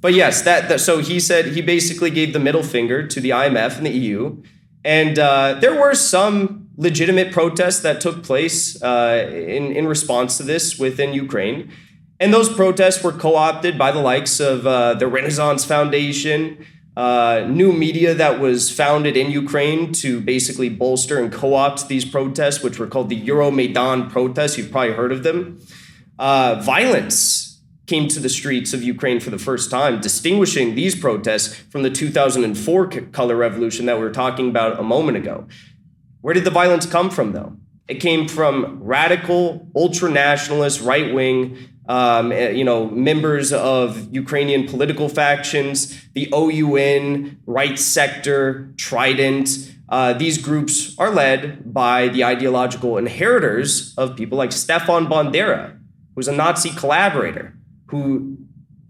but 0.01 0.13
yes, 0.13 0.41
that, 0.41 0.67
that, 0.67 0.81
so 0.81 0.97
he 0.97 1.19
said 1.19 1.45
he 1.47 1.61
basically 1.61 2.09
gave 2.09 2.33
the 2.33 2.39
middle 2.39 2.63
finger 2.63 3.07
to 3.07 3.21
the 3.21 3.29
IMF 3.29 3.77
and 3.77 3.85
the 3.85 3.91
EU, 3.91 4.41
and 4.83 5.19
uh, 5.19 5.53
there 5.61 5.79
were 5.79 5.93
some 5.93 6.69
legitimate 6.75 7.31
protests 7.31 7.81
that 7.81 8.01
took 8.01 8.23
place 8.23 8.81
uh, 8.81 9.29
in 9.31 9.71
in 9.71 9.87
response 9.87 10.37
to 10.37 10.43
this 10.43 10.79
within 10.79 11.13
Ukraine, 11.13 11.71
and 12.19 12.33
those 12.33 12.49
protests 12.51 13.03
were 13.03 13.11
co-opted 13.11 13.77
by 13.77 13.91
the 13.91 14.01
likes 14.01 14.39
of 14.39 14.65
uh, 14.65 14.95
the 14.95 15.07
Renaissance 15.07 15.65
Foundation. 15.65 16.65
Uh, 16.97 17.47
new 17.47 17.71
media 17.71 18.13
that 18.13 18.39
was 18.39 18.69
founded 18.69 19.15
in 19.15 19.31
Ukraine 19.31 19.93
to 19.93 20.19
basically 20.19 20.67
bolster 20.67 21.19
and 21.19 21.31
co 21.31 21.53
opt 21.53 21.87
these 21.87 22.05
protests, 22.05 22.63
which 22.63 22.79
were 22.79 22.87
called 22.87 23.09
the 23.09 23.21
Euromaidan 23.21 24.09
protests. 24.09 24.57
You've 24.57 24.71
probably 24.71 24.93
heard 24.93 25.11
of 25.11 25.23
them. 25.23 25.61
Uh, 26.19 26.61
violence 26.61 27.50
came 27.91 28.07
to 28.07 28.21
the 28.21 28.29
streets 28.29 28.73
of 28.73 28.81
Ukraine 28.81 29.19
for 29.19 29.31
the 29.31 29.37
first 29.37 29.69
time, 29.69 29.99
distinguishing 29.99 30.75
these 30.75 30.95
protests 30.95 31.53
from 31.71 31.83
the 31.83 31.89
2004 31.89 32.87
color 33.11 33.35
revolution 33.35 33.85
that 33.85 33.97
we 33.97 34.03
were 34.03 34.17
talking 34.23 34.47
about 34.47 34.79
a 34.79 34.83
moment 34.83 35.17
ago. 35.17 35.45
Where 36.21 36.33
did 36.33 36.45
the 36.45 36.51
violence 36.51 36.85
come 36.85 37.09
from, 37.09 37.33
though? 37.33 37.57
It 37.89 37.95
came 37.95 38.29
from 38.29 38.81
radical, 38.81 39.67
ultra 39.75 40.09
nationalist, 40.09 40.79
right 40.79 41.13
wing, 41.13 41.57
um, 41.89 42.31
eh, 42.31 42.51
you 42.51 42.63
know, 42.63 42.89
members 42.89 43.51
of 43.51 44.07
Ukrainian 44.15 44.69
political 44.69 45.09
factions, 45.09 46.01
the 46.13 46.31
OUN, 46.31 47.41
Right 47.45 47.77
Sector, 47.77 48.71
Trident. 48.77 49.49
Uh, 49.89 50.13
these 50.13 50.37
groups 50.37 50.97
are 50.97 51.09
led 51.09 51.73
by 51.73 52.07
the 52.07 52.23
ideological 52.23 52.97
inheritors 52.97 53.93
of 53.97 54.15
people 54.15 54.37
like 54.37 54.53
Stefan 54.53 55.07
Bandera, 55.07 55.77
who's 56.15 56.29
a 56.29 56.31
Nazi 56.31 56.69
collaborator 56.69 57.57
who 57.91 58.37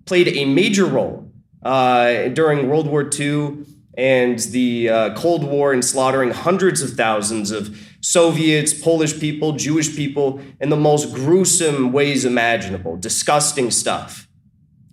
played 0.06 0.30
a 0.30 0.46
major 0.46 0.86
role 0.86 1.32
uh, 1.64 2.30
during 2.30 2.70
World 2.70 2.88
War 2.88 3.10
II 3.20 3.66
and 3.98 4.40
the 4.40 4.90
uh, 4.90 5.16
Cold 5.16 5.44
War 5.44 5.74
in 5.74 5.82
slaughtering 5.82 6.32
hundreds 6.32 6.82
of 6.82 6.92
thousands 6.92 7.52
of 7.52 7.78
Soviets, 8.02 8.74
Polish 8.74 9.20
people, 9.20 9.54
Jewish 9.54 9.96
people 9.96 10.42
in 10.60 10.70
the 10.70 10.78
most 10.78 11.14
gruesome 11.14 11.92
ways 11.92 12.26
imaginable, 12.26 12.98
disgusting 12.98 13.70
stuff. 13.70 14.28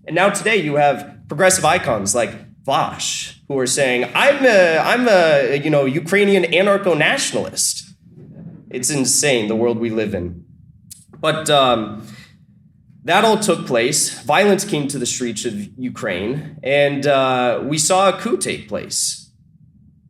And 0.06 0.14
now 0.14 0.30
today 0.30 0.56
you 0.56 0.76
have 0.76 1.20
progressive 1.28 1.64
icons 1.64 2.14
like 2.14 2.30
Vaush 2.64 3.38
who 3.48 3.58
are 3.58 3.66
saying, 3.66 4.10
"I'm 4.14 4.44
a, 4.44 4.78
I'm 4.78 5.08
a, 5.08 5.56
you 5.56 5.70
know, 5.70 5.84
Ukrainian 5.84 6.44
anarcho-nationalist." 6.44 7.94
It's 8.70 8.90
insane 8.90 9.48
the 9.48 9.56
world 9.56 9.78
we 9.78 9.90
live 9.90 10.14
in. 10.14 10.44
But 11.18 11.48
um, 11.48 12.06
that 13.08 13.24
all 13.24 13.38
took 13.38 13.66
place. 13.66 14.20
Violence 14.20 14.66
came 14.66 14.86
to 14.88 14.98
the 14.98 15.06
streets 15.06 15.46
of 15.46 15.54
Ukraine, 15.78 16.58
and 16.62 17.06
uh, 17.06 17.62
we 17.64 17.78
saw 17.78 18.10
a 18.10 18.20
coup 18.20 18.36
take 18.36 18.68
place. 18.68 19.32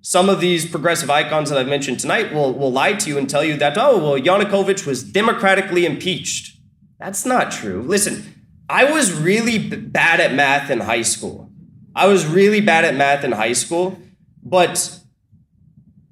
Some 0.00 0.28
of 0.28 0.40
these 0.40 0.69
progressive 0.69 1.09
icons 1.09 1.49
that 1.50 1.59
I've 1.59 1.69
mentioned 1.69 2.00
tonight 2.00 2.35
will, 2.35 2.52
will 2.52 2.73
lie 2.73 2.95
to 2.95 3.09
you 3.09 3.17
and 3.17 3.31
tell 3.31 3.45
you 3.45 3.57
that, 3.59 3.78
oh, 3.78 3.99
well, 3.99 4.19
Yanukovych 4.21 4.85
was 4.85 5.05
democratically 5.05 5.87
impeached. 5.87 6.59
That's 6.99 7.25
not 7.25 7.52
true. 7.52 7.83
Listen, 7.83 8.35
I 8.69 8.90
was 8.90 9.12
really 9.12 9.59
b- 9.59 9.76
bad 9.76 10.19
at 10.19 10.35
math 10.35 10.69
in 10.69 10.81
high 10.81 11.02
school. 11.02 11.52
I 11.95 12.09
was 12.09 12.26
really 12.26 12.61
bad 12.61 12.85
at 12.85 12.97
math 12.97 13.23
in 13.23 13.31
high 13.31 13.52
school, 13.52 13.97
but 14.43 14.99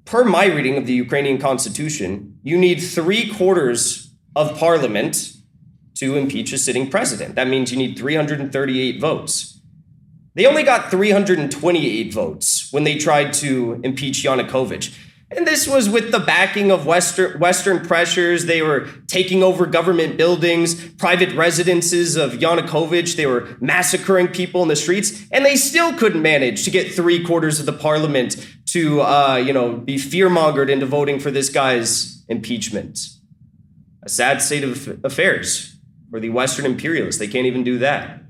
per 0.05 0.23
my 0.23 0.45
reading 0.45 0.77
of 0.77 0.85
the 0.85 0.93
Ukrainian 0.93 1.37
constitution, 1.37 2.39
you 2.43 2.57
need 2.57 2.79
three 2.79 3.29
quarters 3.33 4.13
of 4.37 4.57
parliament 4.57 5.33
to 5.99 6.15
impeach 6.15 6.53
a 6.53 6.57
sitting 6.57 6.89
president. 6.89 7.35
That 7.35 7.47
means 7.47 7.71
you 7.71 7.77
need 7.77 7.97
338 7.97 8.99
votes. 8.99 9.57
They 10.37 10.45
only 10.45 10.61
got 10.61 10.91
328 10.91 12.13
votes 12.13 12.71
when 12.71 12.83
they 12.83 12.97
tried 12.97 13.33
to 13.33 13.79
impeach 13.83 14.23
Yanukovych. 14.23 14.95
And 15.29 15.45
this 15.45 15.67
was 15.67 15.89
with 15.89 16.11
the 16.11 16.19
backing 16.19 16.71
of 16.71 16.85
Western, 16.85 17.39
Western 17.39 17.85
pressures. 17.85 18.45
They 18.45 18.61
were 18.61 18.87
taking 19.07 19.41
over 19.43 19.65
government 19.65 20.15
buildings, 20.15 20.89
private 20.93 21.33
residences 21.33 22.15
of 22.15 22.33
Yanukovych. 22.33 23.15
They 23.15 23.25
were 23.25 23.57
massacring 23.59 24.27
people 24.27 24.61
in 24.61 24.67
the 24.67 24.75
streets, 24.75 25.25
and 25.31 25.43
they 25.43 25.55
still 25.55 25.91
couldn't 25.97 26.21
manage 26.21 26.63
to 26.65 26.71
get 26.71 26.93
three 26.93 27.25
quarters 27.25 27.59
of 27.59 27.65
the 27.65 27.73
parliament 27.73 28.37
to, 28.67 29.01
uh, 29.01 29.35
you 29.35 29.51
know, 29.51 29.73
be 29.73 29.95
fearmongered 29.95 30.69
into 30.69 30.85
voting 30.85 31.19
for 31.19 31.31
this 31.31 31.49
guy's 31.49 32.23
impeachment. 32.29 32.99
A 34.03 34.09
sad 34.09 34.41
state 34.41 34.63
of 34.63 35.03
affairs 35.03 35.76
or 36.11 36.19
the 36.19 36.29
Western 36.29 36.65
imperialists. 36.65 37.19
They 37.19 37.27
can't 37.27 37.45
even 37.45 37.63
do 37.63 37.77
that. 37.79 38.21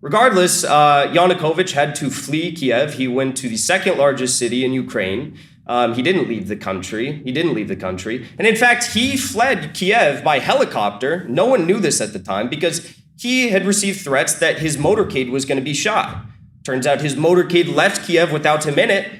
Regardless, 0.00 0.64
uh, 0.64 1.08
Yanukovych 1.12 1.72
had 1.72 1.94
to 1.96 2.10
flee 2.10 2.52
Kiev. 2.52 2.94
He 2.94 3.06
went 3.06 3.36
to 3.38 3.48
the 3.48 3.58
second 3.58 3.98
largest 3.98 4.38
city 4.38 4.64
in 4.64 4.72
Ukraine. 4.72 5.36
Um, 5.66 5.94
he 5.94 6.02
didn't 6.02 6.26
leave 6.26 6.48
the 6.48 6.56
country. 6.56 7.22
He 7.22 7.32
didn't 7.32 7.54
leave 7.54 7.68
the 7.68 7.76
country. 7.76 8.26
And 8.38 8.46
in 8.46 8.56
fact, 8.56 8.92
he 8.92 9.16
fled 9.16 9.74
Kiev 9.74 10.24
by 10.24 10.38
helicopter. 10.38 11.26
No 11.28 11.46
one 11.46 11.66
knew 11.66 11.78
this 11.78 12.00
at 12.00 12.12
the 12.12 12.18
time 12.18 12.48
because 12.48 12.96
he 13.18 13.50
had 13.50 13.66
received 13.66 14.00
threats 14.00 14.34
that 14.34 14.60
his 14.60 14.78
motorcade 14.78 15.30
was 15.30 15.44
going 15.44 15.58
to 15.58 15.64
be 15.64 15.74
shot. 15.74 16.24
Turns 16.64 16.86
out 16.86 17.02
his 17.02 17.14
motorcade 17.14 17.74
left 17.74 18.06
Kiev 18.06 18.32
without 18.32 18.64
him 18.64 18.78
in 18.78 18.90
it, 18.90 19.10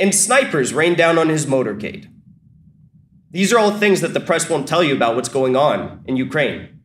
and 0.00 0.14
snipers 0.14 0.74
rained 0.74 0.96
down 0.96 1.18
on 1.18 1.28
his 1.28 1.46
motorcade. 1.46 2.10
These 3.30 3.52
are 3.52 3.58
all 3.58 3.72
things 3.72 4.00
that 4.00 4.14
the 4.14 4.20
press 4.20 4.48
won't 4.48 4.66
tell 4.66 4.82
you 4.82 4.94
about 4.94 5.16
what's 5.16 5.28
going 5.28 5.56
on 5.56 6.02
in 6.06 6.16
Ukraine. 6.16 6.80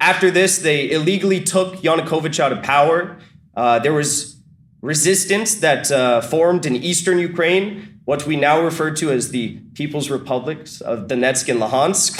After 0.00 0.30
this, 0.30 0.58
they 0.58 0.90
illegally 0.90 1.40
took 1.40 1.76
Yanukovych 1.76 2.40
out 2.40 2.52
of 2.52 2.62
power. 2.62 3.18
Uh, 3.56 3.78
there 3.78 3.92
was 3.92 4.42
resistance 4.82 5.54
that 5.56 5.90
uh, 5.90 6.20
formed 6.20 6.66
in 6.66 6.76
eastern 6.76 7.18
Ukraine, 7.18 8.00
what 8.04 8.26
we 8.26 8.36
now 8.36 8.60
refer 8.60 8.90
to 8.90 9.10
as 9.10 9.30
the 9.30 9.60
People's 9.74 10.10
Republics 10.10 10.80
of 10.80 11.06
Donetsk 11.06 11.48
and 11.48 11.60
Luhansk. 11.60 12.18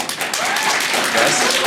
Yes. 1.15 1.64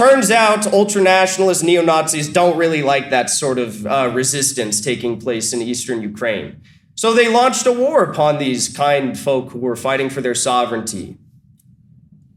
Turns 0.00 0.30
out 0.30 0.60
ultranationalist 0.60 1.62
neo 1.62 1.82
Nazis 1.82 2.26
don't 2.26 2.56
really 2.56 2.82
like 2.82 3.10
that 3.10 3.28
sort 3.28 3.58
of 3.58 3.86
uh, 3.86 4.10
resistance 4.14 4.80
taking 4.80 5.20
place 5.20 5.52
in 5.52 5.60
eastern 5.60 6.00
Ukraine. 6.00 6.62
So 6.94 7.12
they 7.12 7.28
launched 7.28 7.66
a 7.66 7.72
war 7.72 8.02
upon 8.04 8.38
these 8.38 8.74
kind 8.74 9.18
folk 9.18 9.50
who 9.50 9.58
were 9.58 9.76
fighting 9.76 10.08
for 10.08 10.22
their 10.22 10.34
sovereignty. 10.34 11.18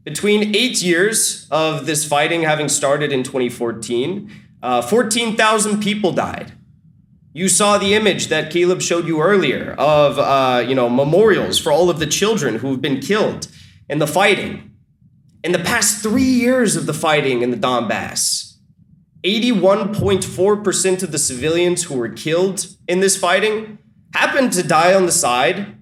Between 0.02 0.54
eight 0.54 0.82
years 0.82 1.48
of 1.50 1.86
this 1.86 2.06
fighting 2.06 2.42
having 2.42 2.68
started 2.68 3.12
in 3.12 3.22
2014, 3.22 4.30
uh, 4.62 4.82
14,000 4.82 5.82
people 5.82 6.12
died. 6.12 6.52
You 7.32 7.48
saw 7.48 7.78
the 7.78 7.94
image 7.94 8.26
that 8.26 8.52
Caleb 8.52 8.82
showed 8.82 9.06
you 9.06 9.22
earlier 9.22 9.72
of 9.78 10.18
uh, 10.18 10.62
you 10.68 10.74
know, 10.74 10.90
memorials 10.90 11.58
for 11.58 11.72
all 11.72 11.88
of 11.88 11.98
the 11.98 12.06
children 12.06 12.56
who 12.56 12.72
have 12.72 12.82
been 12.82 13.00
killed 13.00 13.48
in 13.88 14.00
the 14.00 14.06
fighting. 14.06 14.73
In 15.44 15.52
the 15.52 15.58
past 15.58 16.02
three 16.02 16.22
years 16.22 16.74
of 16.74 16.86
the 16.86 16.94
fighting 16.94 17.42
in 17.42 17.50
the 17.50 17.56
Donbass, 17.58 18.54
81.4% 19.26 21.02
of 21.02 21.12
the 21.12 21.18
civilians 21.18 21.84
who 21.84 21.94
were 21.96 22.08
killed 22.08 22.66
in 22.88 23.00
this 23.00 23.14
fighting 23.18 23.78
happened 24.14 24.54
to 24.54 24.62
die 24.62 24.94
on 24.94 25.04
the 25.04 25.12
side 25.12 25.76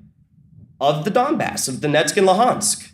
of 0.81 1.05
the 1.05 1.13
Donbass, 1.13 1.69
of 1.69 1.81
the 1.81 1.87
Donetsk 1.87 2.17
and 2.17 2.27
Luhansk. 2.27 2.91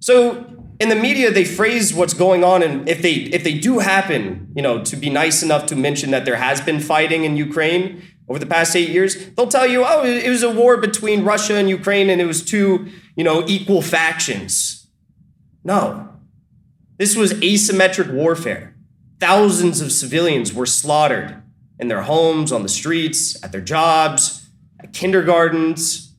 So 0.00 0.46
in 0.80 0.88
the 0.88 0.96
media, 0.96 1.30
they 1.30 1.44
phrase 1.44 1.92
what's 1.92 2.14
going 2.14 2.42
on, 2.42 2.62
and 2.62 2.88
if 2.88 3.02
they 3.02 3.12
if 3.12 3.44
they 3.44 3.58
do 3.58 3.80
happen, 3.80 4.52
you 4.56 4.62
know, 4.62 4.82
to 4.84 4.96
be 4.96 5.10
nice 5.10 5.42
enough 5.42 5.66
to 5.66 5.76
mention 5.76 6.10
that 6.12 6.24
there 6.24 6.36
has 6.36 6.62
been 6.62 6.80
fighting 6.80 7.24
in 7.24 7.36
Ukraine 7.36 8.02
over 8.26 8.38
the 8.38 8.46
past 8.46 8.74
eight 8.74 8.88
years, 8.88 9.28
they'll 9.34 9.48
tell 9.48 9.66
you, 9.66 9.84
oh, 9.86 10.02
it 10.02 10.30
was 10.30 10.42
a 10.42 10.50
war 10.50 10.78
between 10.78 11.24
Russia 11.24 11.56
and 11.56 11.68
Ukraine, 11.68 12.08
and 12.08 12.22
it 12.22 12.26
was 12.26 12.42
two, 12.42 12.88
you 13.16 13.24
know, 13.24 13.44
equal 13.46 13.82
factions. 13.82 14.83
No, 15.64 16.10
this 16.98 17.16
was 17.16 17.32
asymmetric 17.34 18.12
warfare. 18.12 18.76
Thousands 19.18 19.80
of 19.80 19.90
civilians 19.90 20.52
were 20.52 20.66
slaughtered 20.66 21.42
in 21.78 21.88
their 21.88 22.02
homes, 22.02 22.52
on 22.52 22.62
the 22.62 22.68
streets, 22.68 23.42
at 23.42 23.50
their 23.50 23.60
jobs, 23.60 24.48
at 24.78 24.92
kindergartens, 24.92 26.14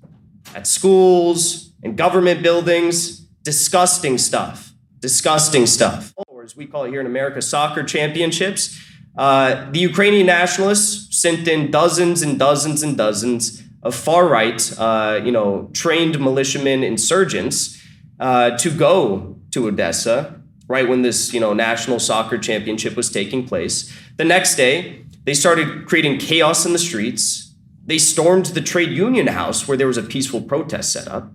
at 0.54 0.68
schools, 0.68 1.72
in 1.84 1.96
government 1.96 2.42
buildings. 2.44 3.20
Disgusting 3.44 4.18
stuff. 4.18 4.74
Disgusting 5.00 5.68
stuff. 5.68 6.14
Or 6.28 6.44
as 6.44 6.58
we 6.58 6.66
call 6.66 6.86
it 6.86 6.90
here 6.90 7.00
in 7.00 7.06
America, 7.06 7.42
soccer 7.42 7.84
championships. 7.84 8.82
Uh, 9.16 9.70
the 9.72 9.80
Ukrainian 9.80 10.26
nationalists 10.26 11.16
sent 11.22 11.48
in 11.48 11.72
dozens 11.72 12.22
and 12.22 12.38
dozens 12.38 12.84
and 12.84 12.98
dozens 12.98 13.64
of 13.84 13.94
far 13.96 14.28
right, 14.28 14.74
uh, 14.80 15.22
you 15.24 15.32
know, 15.32 15.70
trained 15.74 16.20
militiamen 16.20 16.84
insurgents 16.84 17.82
uh, 18.20 18.58
to 18.58 18.72
go 18.72 19.35
to 19.56 19.68
Odessa 19.68 20.40
right 20.68 20.88
when 20.88 21.02
this, 21.02 21.34
you 21.34 21.40
know, 21.40 21.54
national 21.54 22.00
soccer 22.00 22.38
championship 22.38 22.96
was 22.96 23.10
taking 23.10 23.48
place. 23.48 23.96
The 24.18 24.26
next 24.26 24.56
day, 24.56 25.06
they 25.24 25.34
started 25.34 25.86
creating 25.86 26.18
chaos 26.20 26.66
in 26.66 26.74
the 26.74 26.80
streets. 26.80 27.54
They 27.86 27.98
stormed 27.98 28.48
the 28.48 28.62
trade 28.62 28.90
union 28.90 29.28
house 29.28 29.68
where 29.68 29.78
there 29.78 29.88
was 29.88 29.98
a 29.98 30.04
peaceful 30.04 30.42
protest 30.42 30.92
set 30.92 31.08
up, 31.08 31.32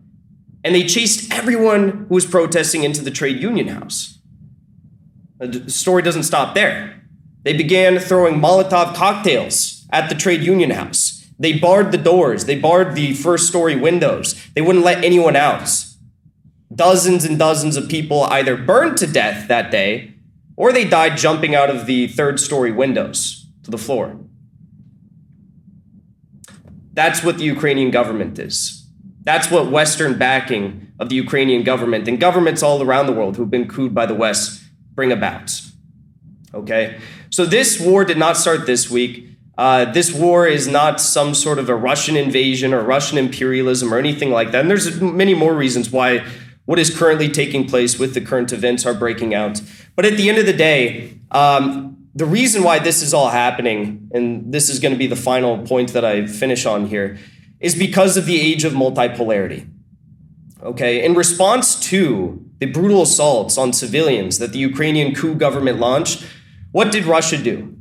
and 0.63 0.75
they 0.75 0.85
chased 0.85 1.33
everyone 1.33 2.07
who 2.09 2.15
was 2.15 2.27
protesting 2.27 2.85
into 2.85 3.03
the 3.03 3.11
trade 3.11 3.41
union 3.41 3.69
house. 3.69 4.19
Uh, 5.41 5.47
the 5.47 5.71
story 5.71 6.03
doesn't 6.03 6.25
stop 6.25 6.55
there. 6.55 7.03
They 7.45 7.57
began 7.57 7.99
throwing 7.99 8.35
Molotov 8.35 8.95
cocktails 8.95 9.87
at 9.91 10.09
the 10.09 10.15
trade 10.15 10.43
union 10.43 10.71
house. 10.71 11.27
They 11.39 11.55
barred 11.55 11.91
the 11.91 11.99
doors, 11.99 12.45
they 12.45 12.59
barred 12.59 12.95
the 12.95 13.15
first 13.15 13.49
story 13.49 13.77
windows, 13.77 14.35
they 14.55 14.61
wouldn't 14.61 14.85
let 14.85 15.03
anyone 15.03 15.37
out 15.37 15.63
dozens 16.75 17.25
and 17.25 17.39
dozens 17.39 17.77
of 17.77 17.89
people 17.89 18.25
either 18.25 18.57
burned 18.57 18.97
to 18.99 19.07
death 19.07 19.49
that 19.49 19.71
day 19.71 20.15
or 20.57 20.73
they 20.73 20.85
died 20.85 21.17
jumping 21.17 21.55
out 21.55 21.71
of 21.71 21.87
the 21.87 22.07
third 22.09 22.39
story 22.39 22.71
windows 22.71 23.47
to 23.63 23.71
the 23.71 23.79
floor. 23.79 24.17
That's 26.93 27.25
what 27.25 27.39
the 27.39 27.45
Ukrainian 27.45 27.91
government 27.91 28.39
is. 28.39 28.87
That's 29.23 29.51
what 29.51 29.71
Western 29.71 30.19
backing 30.19 30.93
of 30.99 31.09
the 31.09 31.15
Ukrainian 31.15 31.63
government 31.63 32.07
and 32.09 32.21
governments 32.21 32.63
all 32.63 32.83
around 32.83 33.07
the 33.07 33.13
world 33.13 33.37
who've 33.37 33.51
been 33.51 33.69
cooed 33.69 33.95
by 33.95 34.07
the 34.07 34.15
West 34.15 34.63
bring 34.95 35.13
about. 35.13 35.61
Okay? 36.53 36.99
So 37.31 37.47
this 37.47 37.81
war 37.81 38.05
did 38.05 38.19
not 38.19 38.37
start 38.37 38.67
this 38.67 38.91
week. 38.91 39.29
Uh, 39.57 39.85
this 39.93 40.13
war 40.13 40.47
is 40.47 40.67
not 40.67 41.01
some 41.01 41.35
sort 41.35 41.59
of 41.59 41.69
a 41.69 41.75
Russian 41.75 42.17
invasion 42.17 42.73
or 42.75 42.83
Russian 42.83 43.19
imperialism 43.19 43.93
or 43.93 43.99
anything 43.99 44.31
like 44.31 44.53
that. 44.53 44.61
And 44.63 44.71
there's 44.71 45.01
many 45.01 45.35
more 45.35 45.55
reasons 45.55 45.91
why 45.91 46.25
what 46.71 46.79
is 46.79 46.97
currently 46.97 47.29
taking 47.29 47.67
place 47.67 47.99
with 47.99 48.15
the 48.15 48.21
current 48.21 48.53
events 48.53 48.87
are 48.87 48.95
breaking 48.95 49.35
out. 49.35 49.61
But 49.97 50.05
at 50.05 50.17
the 50.17 50.29
end 50.29 50.39
of 50.39 50.47
the 50.47 50.53
day, 50.53 51.19
um, 51.33 52.07
the 52.15 52.25
reason 52.25 52.63
why 52.63 52.79
this 52.79 53.03
is 53.03 53.13
all 53.13 53.31
happening, 53.31 54.09
and 54.15 54.53
this 54.55 54.69
is 54.71 54.79
going 54.79 54.95
to 54.95 54.99
be 54.99 55.09
the 55.09 55.17
final 55.17 55.67
point 55.67 55.93
that 55.95 56.05
I 56.05 56.29
finish 56.29 56.67
on 56.67 56.87
here, 56.87 57.19
is 57.59 57.75
because 57.75 58.17
of 58.17 58.25
the 58.25 58.41
age 58.41 58.63
of 58.63 58.73
multipolarity. 58.73 59.69
Okay, 60.63 61.05
in 61.05 61.15
response 61.15 61.75
to 61.91 62.41
the 62.59 62.67
brutal 62.67 63.03
assaults 63.03 63.59
on 63.59 63.73
civilians 63.73 64.39
that 64.39 64.53
the 64.53 64.61
Ukrainian 64.61 65.13
coup 65.13 65.35
government 65.35 65.81
launched, 65.81 66.25
what 66.71 66.93
did 66.93 67.05
Russia 67.05 67.37
do? 67.37 67.77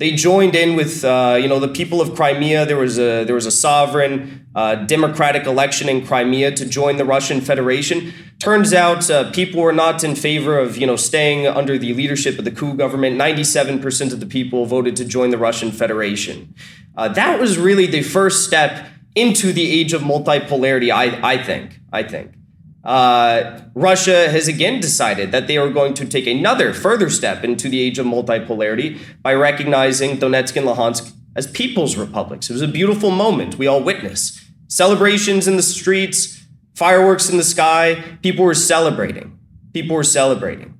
They 0.00 0.12
joined 0.12 0.54
in 0.56 0.76
with 0.76 1.04
uh, 1.04 1.38
you 1.40 1.46
know 1.46 1.60
the 1.60 1.68
people 1.68 2.00
of 2.00 2.14
Crimea. 2.14 2.64
There 2.64 2.78
was 2.78 2.98
a 2.98 3.24
there 3.24 3.34
was 3.34 3.44
a 3.44 3.50
sovereign 3.50 4.48
uh, 4.54 4.76
democratic 4.86 5.44
election 5.46 5.90
in 5.90 6.06
Crimea 6.06 6.52
to 6.52 6.64
join 6.64 6.96
the 6.96 7.04
Russian 7.04 7.42
Federation. 7.42 8.12
Turns 8.38 8.72
out 8.72 9.10
uh, 9.10 9.30
people 9.30 9.60
were 9.60 9.74
not 9.74 10.02
in 10.02 10.16
favor 10.16 10.58
of 10.58 10.78
you 10.78 10.86
know 10.86 10.96
staying 10.96 11.46
under 11.46 11.76
the 11.76 11.92
leadership 11.92 12.38
of 12.38 12.46
the 12.46 12.50
coup 12.50 12.74
government. 12.74 13.16
Ninety 13.16 13.44
seven 13.44 13.78
percent 13.78 14.14
of 14.14 14.20
the 14.20 14.26
people 14.26 14.64
voted 14.64 14.96
to 14.96 15.04
join 15.04 15.28
the 15.30 15.38
Russian 15.38 15.70
Federation. 15.70 16.54
Uh, 16.96 17.08
that 17.08 17.38
was 17.38 17.58
really 17.58 17.86
the 17.86 18.02
first 18.02 18.46
step 18.46 18.86
into 19.14 19.52
the 19.52 19.70
age 19.70 19.92
of 19.92 20.00
multipolarity. 20.00 20.90
I 20.90 21.34
I 21.34 21.42
think 21.42 21.78
I 21.92 22.04
think. 22.04 22.39
Uh, 22.82 23.60
Russia 23.74 24.30
has 24.30 24.48
again 24.48 24.80
decided 24.80 25.32
that 25.32 25.46
they 25.46 25.58
are 25.58 25.68
going 25.68 25.92
to 25.94 26.06
take 26.06 26.26
another 26.26 26.72
further 26.72 27.10
step 27.10 27.44
into 27.44 27.68
the 27.68 27.80
age 27.80 27.98
of 27.98 28.06
multipolarity 28.06 28.98
by 29.22 29.34
recognizing 29.34 30.16
Donetsk 30.16 30.56
and 30.56 30.66
Luhansk 30.66 31.12
as 31.36 31.46
people's 31.46 31.96
republics. 31.96 32.48
It 32.48 32.54
was 32.54 32.62
a 32.62 32.68
beautiful 32.68 33.10
moment 33.10 33.58
we 33.58 33.66
all 33.66 33.82
witnessed. 33.82 34.40
Celebrations 34.68 35.46
in 35.46 35.56
the 35.56 35.62
streets, 35.62 36.42
fireworks 36.74 37.28
in 37.28 37.36
the 37.36 37.44
sky, 37.44 38.02
people 38.22 38.44
were 38.44 38.54
celebrating. 38.54 39.38
People 39.72 39.96
were 39.96 40.04
celebrating. 40.04 40.78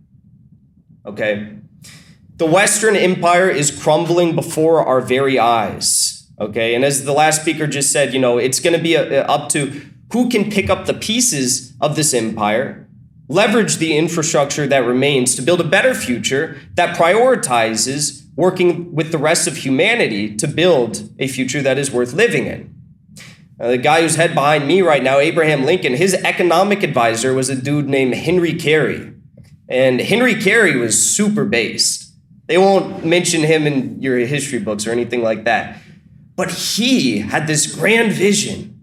Okay? 1.04 1.56
The 2.36 2.46
Western 2.46 2.96
Empire 2.96 3.50
is 3.50 3.70
crumbling 3.70 4.34
before 4.34 4.84
our 4.86 5.02
very 5.02 5.38
eyes. 5.38 6.28
Okay? 6.40 6.74
And 6.74 6.84
as 6.84 7.04
the 7.04 7.12
last 7.12 7.42
speaker 7.42 7.66
just 7.66 7.92
said, 7.92 8.14
you 8.14 8.18
know, 8.18 8.38
it's 8.38 8.60
going 8.60 8.74
to 8.74 8.82
be 8.82 8.94
a, 8.94 9.24
up 9.26 9.50
to 9.50 9.82
who 10.12 10.28
can 10.28 10.50
pick 10.50 10.68
up 10.68 10.86
the 10.86 10.94
pieces 10.94 11.74
of 11.80 11.96
this 11.96 12.12
empire, 12.12 12.88
leverage 13.28 13.76
the 13.76 13.96
infrastructure 13.96 14.66
that 14.66 14.84
remains 14.84 15.36
to 15.36 15.42
build 15.42 15.60
a 15.60 15.64
better 15.64 15.94
future 15.94 16.58
that 16.74 16.96
prioritizes 16.96 18.24
working 18.34 18.94
with 18.94 19.12
the 19.12 19.18
rest 19.18 19.46
of 19.46 19.58
humanity 19.58 20.34
to 20.36 20.48
build 20.48 21.10
a 21.18 21.28
future 21.28 21.62
that 21.62 21.78
is 21.78 21.90
worth 21.90 22.12
living 22.12 22.46
in. 22.46 22.74
Uh, 23.60 23.68
the 23.68 23.78
guy 23.78 24.00
who's 24.00 24.16
head 24.16 24.34
behind 24.34 24.66
me 24.66 24.80
right 24.80 25.02
now, 25.02 25.18
Abraham 25.18 25.64
Lincoln, 25.64 25.94
his 25.94 26.14
economic 26.14 26.82
advisor 26.82 27.34
was 27.34 27.48
a 27.50 27.54
dude 27.54 27.88
named 27.88 28.14
Henry 28.14 28.54
Carey. 28.54 29.12
And 29.68 30.00
Henry 30.00 30.34
Carey 30.34 30.76
was 30.76 31.00
super 31.00 31.44
based. 31.44 32.12
They 32.46 32.58
won't 32.58 33.04
mention 33.04 33.42
him 33.42 33.66
in 33.66 34.02
your 34.02 34.16
history 34.18 34.58
books 34.58 34.86
or 34.86 34.90
anything 34.90 35.22
like 35.22 35.44
that. 35.44 35.78
But 36.34 36.50
he 36.50 37.18
had 37.18 37.46
this 37.46 37.72
grand 37.72 38.12
vision 38.12 38.79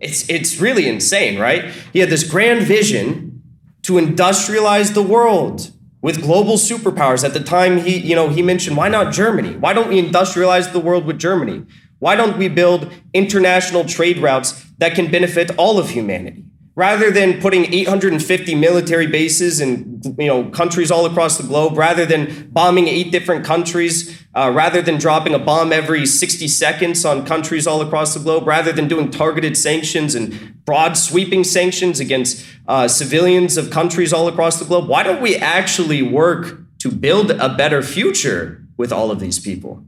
it's, 0.00 0.28
it's 0.28 0.58
really 0.58 0.88
insane, 0.88 1.38
right? 1.38 1.66
He 1.92 1.98
had 2.00 2.08
this 2.08 2.28
grand 2.28 2.66
vision 2.66 3.42
to 3.82 3.94
industrialize 3.94 4.94
the 4.94 5.02
world 5.02 5.70
with 6.02 6.22
global 6.22 6.54
superpowers. 6.54 7.24
At 7.24 7.34
the 7.34 7.40
time, 7.40 7.78
he, 7.78 7.98
you 7.98 8.14
know, 8.14 8.28
he 8.28 8.42
mentioned, 8.42 8.76
why 8.76 8.88
not 8.88 9.12
Germany? 9.12 9.56
Why 9.56 9.72
don't 9.72 9.88
we 9.88 10.02
industrialize 10.02 10.72
the 10.72 10.80
world 10.80 11.04
with 11.04 11.18
Germany? 11.18 11.66
Why 11.98 12.16
don't 12.16 12.38
we 12.38 12.48
build 12.48 12.90
international 13.12 13.84
trade 13.84 14.18
routes 14.18 14.64
that 14.78 14.94
can 14.94 15.10
benefit 15.10 15.50
all 15.58 15.78
of 15.78 15.90
humanity? 15.90 16.44
Rather 16.80 17.10
than 17.10 17.42
putting 17.42 17.70
850 17.74 18.54
military 18.54 19.06
bases 19.06 19.60
in 19.60 20.00
you 20.18 20.26
know 20.26 20.48
countries 20.48 20.90
all 20.90 21.04
across 21.04 21.36
the 21.36 21.46
globe 21.46 21.76
rather 21.76 22.06
than 22.06 22.48
bombing 22.50 22.88
eight 22.88 23.12
different 23.12 23.44
countries 23.44 24.18
uh, 24.34 24.50
rather 24.54 24.80
than 24.80 24.96
dropping 24.96 25.34
a 25.34 25.38
bomb 25.38 25.74
every 25.74 26.06
60 26.06 26.48
seconds 26.48 27.04
on 27.04 27.26
countries 27.26 27.66
all 27.66 27.82
across 27.82 28.14
the 28.14 28.20
globe 28.20 28.46
rather 28.46 28.72
than 28.72 28.88
doing 28.88 29.10
targeted 29.10 29.58
sanctions 29.58 30.14
and 30.14 30.64
broad 30.64 30.96
sweeping 30.96 31.44
sanctions 31.44 32.00
against 32.00 32.46
uh, 32.66 32.88
civilians 32.88 33.58
of 33.58 33.70
countries 33.70 34.10
all 34.10 34.26
across 34.26 34.58
the 34.58 34.64
globe 34.64 34.88
why 34.88 35.02
don't 35.02 35.20
we 35.20 35.36
actually 35.36 36.00
work 36.00 36.60
to 36.78 36.90
build 36.90 37.30
a 37.32 37.54
better 37.54 37.82
future 37.82 38.64
with 38.78 38.90
all 38.90 39.10
of 39.10 39.20
these 39.20 39.38
people? 39.38 39.84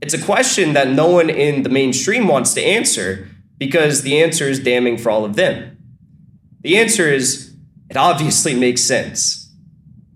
It's 0.00 0.14
a 0.14 0.22
question 0.22 0.72
that 0.72 0.88
no 0.88 1.10
one 1.10 1.28
in 1.28 1.62
the 1.62 1.68
mainstream 1.68 2.26
wants 2.26 2.54
to 2.54 2.62
answer 2.62 3.28
because 3.62 4.02
the 4.02 4.20
answer 4.20 4.48
is 4.48 4.58
damning 4.58 4.98
for 4.98 5.08
all 5.08 5.24
of 5.24 5.36
them. 5.36 5.78
The 6.62 6.76
answer 6.76 7.06
is 7.06 7.54
it 7.88 7.96
obviously 7.96 8.54
makes 8.56 8.82
sense. 8.82 9.54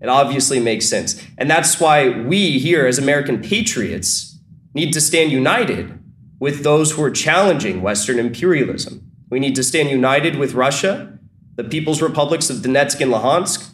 It 0.01 0.09
obviously 0.09 0.59
makes 0.59 0.85
sense. 0.85 1.25
And 1.37 1.49
that's 1.49 1.79
why 1.79 2.09
we 2.09 2.59
here 2.59 2.85
as 2.85 2.97
American 2.97 3.41
patriots 3.41 4.37
need 4.73 4.91
to 4.91 4.99
stand 4.99 5.31
united 5.31 5.97
with 6.41 6.65
those 6.65 6.91
who 6.91 7.03
are 7.03 7.09
challenging 7.09 7.81
Western 7.81 8.19
imperialism. 8.19 9.09
We 9.29 9.39
need 9.39 9.55
to 9.55 9.63
stand 9.63 9.89
united 9.91 10.35
with 10.35 10.53
Russia, 10.53 11.17
the 11.55 11.63
People's 11.63 12.01
Republics 12.01 12.49
of 12.49 12.57
Donetsk 12.57 12.99
and 12.99 13.13
Luhansk. 13.13 13.69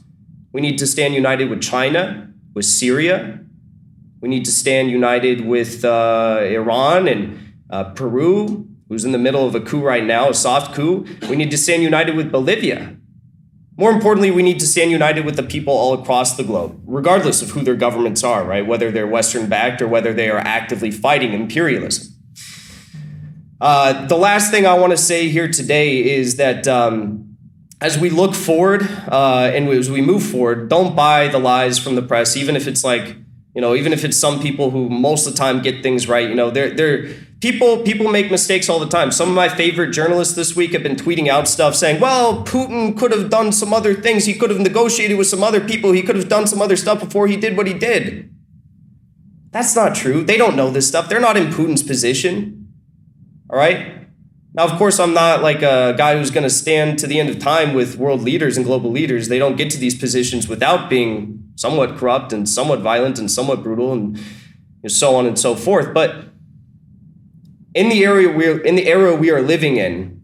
We 0.51 0.61
need 0.61 0.77
to 0.77 0.85
stand 0.85 1.15
united 1.15 1.49
with 1.49 1.63
China, 1.63 2.31
with 2.53 2.65
Syria. 2.65 3.39
We 4.21 4.29
need 4.29 4.45
to 4.45 4.51
stand 4.51 4.91
united 4.91 5.41
with 5.47 5.83
uh, 5.83 6.41
Iran 6.43 7.07
and 7.07 7.55
uh, 7.71 7.85
Peru, 7.95 8.67
who's 8.89 9.05
in 9.05 9.11
the 9.11 9.17
middle 9.17 9.45
of 9.45 9.55
a 9.55 9.61
coup 9.61 9.81
right 9.81 10.03
now, 10.03 10.29
a 10.29 10.33
soft 10.33 10.75
coup. 10.75 11.05
We 11.29 11.35
need 11.35 11.51
to 11.51 11.57
stand 11.57 11.83
united 11.83 12.15
with 12.15 12.31
Bolivia. 12.31 12.97
More 13.75 13.91
importantly, 13.91 14.29
we 14.29 14.43
need 14.43 14.59
to 14.59 14.67
stand 14.67 14.91
united 14.91 15.25
with 15.25 15.35
the 15.35 15.43
people 15.43 15.73
all 15.73 15.93
across 15.93 16.37
the 16.37 16.43
globe, 16.43 16.79
regardless 16.85 17.41
of 17.41 17.51
who 17.51 17.63
their 17.63 17.75
governments 17.75 18.23
are, 18.23 18.43
right? 18.43 18.65
Whether 18.65 18.91
they're 18.91 19.07
Western 19.07 19.49
backed 19.49 19.81
or 19.81 19.87
whether 19.87 20.13
they 20.13 20.29
are 20.29 20.37
actively 20.37 20.91
fighting 20.91 21.33
imperialism. 21.33 22.13
Uh, 23.59 24.05
the 24.07 24.17
last 24.17 24.51
thing 24.51 24.67
I 24.67 24.77
want 24.77 24.91
to 24.91 24.97
say 24.97 25.29
here 25.29 25.47
today 25.47 26.03
is 26.03 26.35
that 26.35 26.67
um, 26.67 27.37
as 27.81 27.97
we 27.97 28.09
look 28.09 28.35
forward 28.35 28.83
uh, 29.07 29.51
and 29.53 29.67
as 29.69 29.89
we 29.89 30.01
move 30.01 30.21
forward, 30.21 30.69
don't 30.69 30.95
buy 30.95 31.27
the 31.29 31.39
lies 31.39 31.79
from 31.79 31.95
the 31.95 32.01
press, 32.01 32.37
even 32.37 32.55
if 32.55 32.67
it's 32.67 32.83
like, 32.83 33.15
you 33.55 33.61
know, 33.61 33.73
even 33.73 33.91
if 33.91 34.03
it's 34.03 34.17
some 34.17 34.39
people 34.39 34.69
who 34.69 34.89
most 34.89 35.25
of 35.25 35.33
the 35.33 35.39
time 35.39 35.61
get 35.61 35.81
things 35.81 36.07
right. 36.07 36.27
You 36.27 36.35
know, 36.35 36.49
they're 36.49 36.71
they're 36.71 37.09
people 37.43 37.79
people 37.79 38.09
make 38.09 38.31
mistakes 38.31 38.69
all 38.69 38.79
the 38.79 38.87
time. 38.87 39.11
Some 39.11 39.27
of 39.27 39.35
my 39.35 39.49
favorite 39.49 39.91
journalists 39.91 40.33
this 40.33 40.55
week 40.55 40.71
have 40.71 40.81
been 40.81 40.95
tweeting 40.95 41.27
out 41.27 41.45
stuff 41.49 41.75
saying, 41.75 41.99
"Well, 41.99 42.45
Putin 42.45 42.97
could 42.97 43.11
have 43.11 43.29
done 43.29 43.51
some 43.51 43.73
other 43.73 43.93
things. 43.93 44.25
He 44.25 44.33
could 44.33 44.49
have 44.49 44.61
negotiated 44.61 45.17
with 45.17 45.27
some 45.27 45.43
other 45.43 45.59
people. 45.59 45.91
He 45.91 46.03
could 46.03 46.15
have 46.15 46.29
done 46.29 46.47
some 46.47 46.61
other 46.61 46.77
stuff 46.77 47.01
before 47.01 47.27
he 47.27 47.35
did 47.35 47.57
what 47.57 47.67
he 47.67 47.73
did." 47.73 48.29
That's 49.51 49.75
not 49.75 49.93
true. 49.93 50.23
They 50.23 50.37
don't 50.37 50.55
know 50.55 50.71
this 50.71 50.87
stuff. 50.87 51.09
They're 51.09 51.19
not 51.19 51.35
in 51.35 51.47
Putin's 51.47 51.83
position. 51.83 52.69
All 53.49 53.57
right? 53.57 54.07
Now, 54.55 54.63
of 54.63 54.77
course, 54.79 54.97
I'm 54.97 55.13
not 55.13 55.43
like 55.43 55.61
a 55.61 55.93
guy 55.97 56.17
who's 56.17 56.31
going 56.31 56.45
to 56.45 56.49
stand 56.49 56.97
to 56.99 57.07
the 57.07 57.19
end 57.19 57.29
of 57.29 57.39
time 57.39 57.73
with 57.73 57.97
world 57.97 58.21
leaders 58.21 58.55
and 58.55 58.65
global 58.65 58.89
leaders. 58.89 59.27
They 59.27 59.37
don't 59.37 59.57
get 59.57 59.69
to 59.71 59.77
these 59.77 59.95
positions 59.95 60.47
without 60.47 60.89
being 60.89 61.43
somewhat 61.55 61.97
corrupt 61.97 62.31
and 62.31 62.47
somewhat 62.47 62.79
violent 62.79 63.19
and 63.19 63.29
somewhat 63.29 63.63
brutal 63.63 63.91
and 63.91 64.17
so 64.87 65.15
on 65.15 65.25
and 65.25 65.37
so 65.37 65.55
forth. 65.55 65.93
But 65.93 66.32
in 67.73 67.89
the 67.89 68.03
area 68.05 68.29
we're 68.29 68.59
in 68.59 68.75
the 68.75 68.87
era 68.87 69.15
we 69.15 69.31
are 69.31 69.41
living 69.41 69.77
in, 69.77 70.23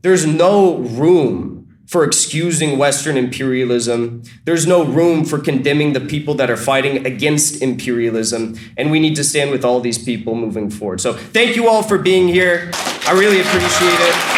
there's 0.00 0.26
no 0.26 0.76
room 0.78 1.54
for 1.86 2.02
excusing 2.04 2.78
Western 2.78 3.16
imperialism. 3.16 4.22
There's 4.44 4.66
no 4.66 4.84
room 4.84 5.24
for 5.24 5.38
condemning 5.38 5.92
the 5.92 6.00
people 6.00 6.34
that 6.34 6.50
are 6.50 6.56
fighting 6.56 7.06
against 7.06 7.62
imperialism. 7.62 8.58
And 8.76 8.90
we 8.90 9.00
need 9.00 9.16
to 9.16 9.24
stand 9.24 9.50
with 9.50 9.64
all 9.64 9.80
these 9.80 10.02
people 10.02 10.34
moving 10.34 10.70
forward. 10.70 11.00
So 11.00 11.12
thank 11.12 11.56
you 11.56 11.68
all 11.68 11.82
for 11.82 11.98
being 11.98 12.26
here. 12.28 12.70
I 13.06 13.12
really 13.12 13.40
appreciate 13.40 14.00
it. 14.00 14.33